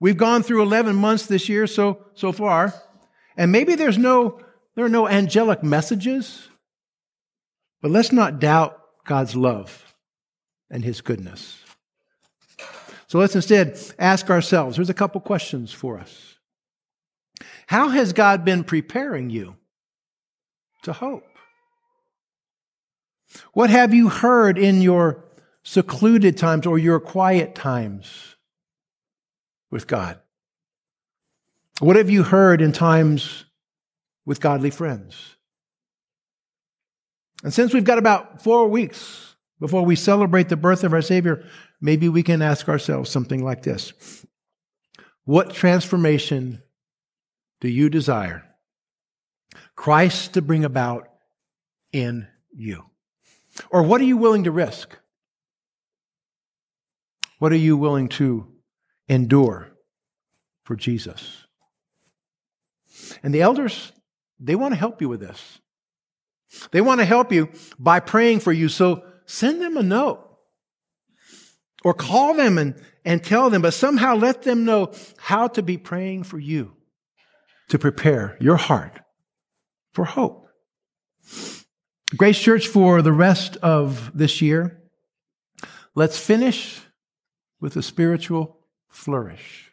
We've 0.00 0.16
gone 0.16 0.42
through 0.42 0.62
11 0.62 0.96
months 0.96 1.26
this 1.26 1.48
year 1.48 1.68
so, 1.68 2.04
so 2.14 2.32
far, 2.32 2.74
and 3.36 3.52
maybe 3.52 3.76
there's 3.76 3.98
no, 3.98 4.40
there 4.74 4.84
are 4.84 4.90
no 4.90 5.08
angelic 5.08 5.62
messages, 5.62 6.48
but 7.80 7.92
let's 7.92 8.12
not 8.12 8.40
doubt 8.40 8.80
God's 9.04 9.36
love 9.36 9.93
and 10.70 10.84
his 10.84 11.00
goodness. 11.00 11.58
So 13.06 13.18
let's 13.18 13.36
instead 13.36 13.78
ask 13.98 14.30
ourselves 14.30 14.76
here's 14.76 14.90
a 14.90 14.94
couple 14.94 15.20
questions 15.20 15.72
for 15.72 15.98
us. 15.98 16.34
How 17.66 17.88
has 17.88 18.12
God 18.12 18.44
been 18.44 18.64
preparing 18.64 19.30
you 19.30 19.56
to 20.82 20.92
hope? 20.92 21.26
What 23.52 23.70
have 23.70 23.94
you 23.94 24.08
heard 24.08 24.58
in 24.58 24.82
your 24.82 25.24
secluded 25.62 26.36
times 26.36 26.66
or 26.66 26.78
your 26.78 27.00
quiet 27.00 27.54
times 27.54 28.36
with 29.70 29.86
God? 29.86 30.18
What 31.80 31.96
have 31.96 32.10
you 32.10 32.22
heard 32.22 32.60
in 32.60 32.72
times 32.72 33.44
with 34.24 34.40
godly 34.40 34.70
friends? 34.70 35.36
And 37.42 37.52
since 37.52 37.74
we've 37.74 37.84
got 37.84 37.98
about 37.98 38.42
four 38.42 38.68
weeks 38.68 39.33
before 39.60 39.84
we 39.84 39.96
celebrate 39.96 40.48
the 40.48 40.56
birth 40.56 40.84
of 40.84 40.92
our 40.92 41.02
Savior, 41.02 41.44
maybe 41.80 42.08
we 42.08 42.22
can 42.22 42.42
ask 42.42 42.68
ourselves 42.68 43.10
something 43.10 43.44
like 43.44 43.62
this 43.62 43.92
What 45.24 45.54
transformation 45.54 46.62
do 47.60 47.68
you 47.68 47.88
desire 47.88 48.44
Christ 49.76 50.34
to 50.34 50.42
bring 50.42 50.64
about 50.64 51.08
in 51.92 52.26
you? 52.52 52.84
Or 53.70 53.82
what 53.82 54.00
are 54.00 54.04
you 54.04 54.16
willing 54.16 54.44
to 54.44 54.50
risk? 54.50 54.98
What 57.38 57.52
are 57.52 57.56
you 57.56 57.76
willing 57.76 58.08
to 58.10 58.48
endure 59.08 59.70
for 60.64 60.76
Jesus? 60.76 61.46
And 63.22 63.34
the 63.34 63.42
elders, 63.42 63.92
they 64.40 64.54
want 64.54 64.72
to 64.72 64.78
help 64.78 65.00
you 65.00 65.08
with 65.08 65.20
this. 65.20 65.60
They 66.70 66.80
want 66.80 67.00
to 67.00 67.04
help 67.04 67.32
you 67.32 67.50
by 67.78 68.00
praying 68.00 68.40
for 68.40 68.52
you. 68.52 68.68
So 68.68 69.04
send 69.26 69.60
them 69.60 69.76
a 69.76 69.82
note 69.82 70.20
or 71.84 71.94
call 71.94 72.34
them 72.34 72.58
and, 72.58 72.74
and 73.04 73.22
tell 73.22 73.50
them, 73.50 73.62
but 73.62 73.74
somehow 73.74 74.16
let 74.16 74.42
them 74.42 74.64
know 74.64 74.92
how 75.18 75.48
to 75.48 75.62
be 75.62 75.76
praying 75.76 76.24
for 76.24 76.38
you 76.38 76.72
to 77.68 77.78
prepare 77.78 78.36
your 78.40 78.56
heart 78.56 79.00
for 79.92 80.04
hope. 80.04 80.48
Grace 82.16 82.38
Church, 82.38 82.68
for 82.68 83.02
the 83.02 83.12
rest 83.12 83.56
of 83.56 84.16
this 84.16 84.40
year, 84.40 84.80
let's 85.94 86.18
finish 86.18 86.80
with 87.60 87.76
a 87.76 87.82
spiritual 87.82 88.58
flourish. 88.88 89.72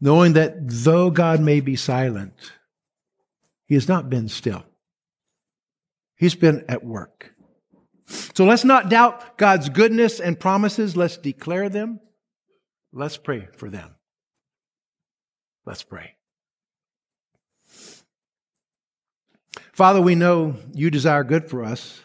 Knowing 0.00 0.34
that 0.34 0.54
though 0.58 1.10
God 1.10 1.40
may 1.40 1.60
be 1.60 1.76
silent, 1.76 2.52
He 3.66 3.74
has 3.74 3.88
not 3.88 4.08
been 4.08 4.28
still. 4.28 4.64
He's 6.16 6.34
been 6.34 6.64
at 6.68 6.84
work. 6.84 7.33
So 8.06 8.44
let's 8.44 8.64
not 8.64 8.88
doubt 8.88 9.38
God's 9.38 9.68
goodness 9.68 10.20
and 10.20 10.38
promises. 10.38 10.96
Let's 10.96 11.16
declare 11.16 11.68
them. 11.68 12.00
Let's 12.92 13.16
pray 13.16 13.48
for 13.56 13.70
them. 13.70 13.94
Let's 15.66 15.82
pray. 15.82 16.14
Father, 19.72 20.00
we 20.00 20.14
know 20.14 20.54
you 20.72 20.90
desire 20.90 21.24
good 21.24 21.50
for 21.50 21.64
us. 21.64 22.00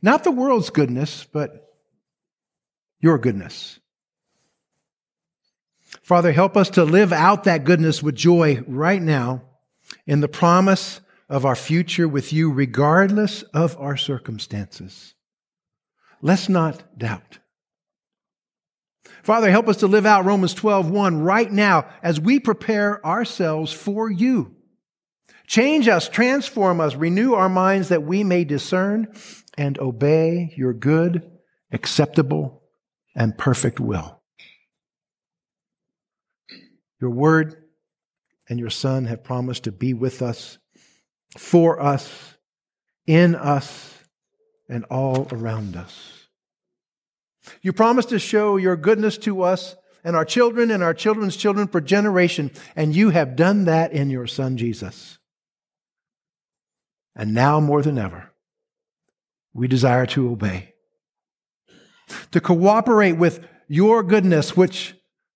Not 0.00 0.24
the 0.24 0.30
world's 0.30 0.70
goodness, 0.70 1.26
but 1.30 1.66
your 3.00 3.18
goodness. 3.18 3.78
Father, 6.02 6.32
help 6.32 6.56
us 6.56 6.70
to 6.70 6.84
live 6.84 7.12
out 7.12 7.44
that 7.44 7.64
goodness 7.64 8.02
with 8.02 8.14
joy 8.14 8.62
right 8.66 9.02
now 9.02 9.42
in 10.06 10.20
the 10.20 10.28
promise 10.28 11.01
of 11.28 11.44
our 11.44 11.56
future 11.56 12.08
with 12.08 12.32
you, 12.32 12.52
regardless 12.52 13.42
of 13.54 13.76
our 13.78 13.96
circumstances. 13.96 15.14
Let's 16.20 16.48
not 16.48 16.98
doubt. 16.98 17.38
Father, 19.22 19.50
help 19.50 19.68
us 19.68 19.78
to 19.78 19.86
live 19.86 20.06
out 20.06 20.24
Romans 20.24 20.54
12, 20.54 20.90
1 20.90 21.22
right 21.22 21.50
now 21.50 21.86
as 22.02 22.20
we 22.20 22.40
prepare 22.40 23.04
ourselves 23.06 23.72
for 23.72 24.10
you. 24.10 24.56
Change 25.46 25.88
us, 25.88 26.08
transform 26.08 26.80
us, 26.80 26.94
renew 26.94 27.34
our 27.34 27.48
minds 27.48 27.88
that 27.88 28.02
we 28.02 28.24
may 28.24 28.44
discern 28.44 29.12
and 29.58 29.78
obey 29.78 30.52
your 30.56 30.72
good, 30.72 31.30
acceptable, 31.72 32.62
and 33.14 33.36
perfect 33.36 33.78
will. 33.78 34.22
Your 37.00 37.10
word 37.10 37.56
and 38.48 38.58
your 38.58 38.70
son 38.70 39.04
have 39.06 39.24
promised 39.24 39.64
to 39.64 39.72
be 39.72 39.92
with 39.92 40.22
us, 40.22 40.58
for 41.36 41.80
us, 41.80 42.34
in 43.06 43.34
us, 43.34 43.98
and 44.68 44.84
all 44.86 45.28
around 45.32 45.76
us. 45.76 46.28
You 47.60 47.72
promised 47.72 48.10
to 48.10 48.18
show 48.18 48.56
your 48.56 48.76
goodness 48.76 49.18
to 49.18 49.42
us 49.42 49.76
and 50.04 50.16
our 50.16 50.24
children 50.24 50.70
and 50.70 50.82
our 50.82 50.94
children's 50.94 51.36
children 51.36 51.68
for 51.68 51.80
generation, 51.80 52.50
and 52.76 52.94
you 52.94 53.10
have 53.10 53.36
done 53.36 53.64
that 53.64 53.92
in 53.92 54.10
your 54.10 54.26
son 54.26 54.56
Jesus. 54.56 55.18
And 57.14 57.34
now 57.34 57.60
more 57.60 57.82
than 57.82 57.98
ever, 57.98 58.30
we 59.52 59.68
desire 59.68 60.06
to 60.06 60.30
obey, 60.30 60.72
to 62.30 62.40
cooperate 62.40 63.12
with 63.12 63.46
your 63.68 64.02
goodness, 64.02 64.56
which 64.56 64.94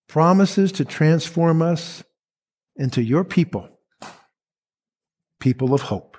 promises 0.09 0.73
to 0.73 0.85
transform 0.85 1.61
us 1.63 2.03
into 2.77 3.03
your 3.03 3.25
people, 3.25 3.69
people 5.47 5.73
of 5.73 5.83
hope. 5.83 6.17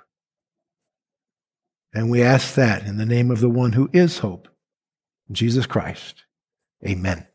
And 1.93 2.09
we 2.09 2.23
ask 2.23 2.55
that 2.55 2.85
in 2.85 2.95
the 2.95 3.05
name 3.05 3.29
of 3.29 3.41
the 3.41 3.49
one 3.49 3.73
who 3.73 3.89
is 3.91 4.19
hope, 4.19 4.47
Jesus 5.29 5.65
Christ. 5.65 6.23
Amen. 6.87 7.27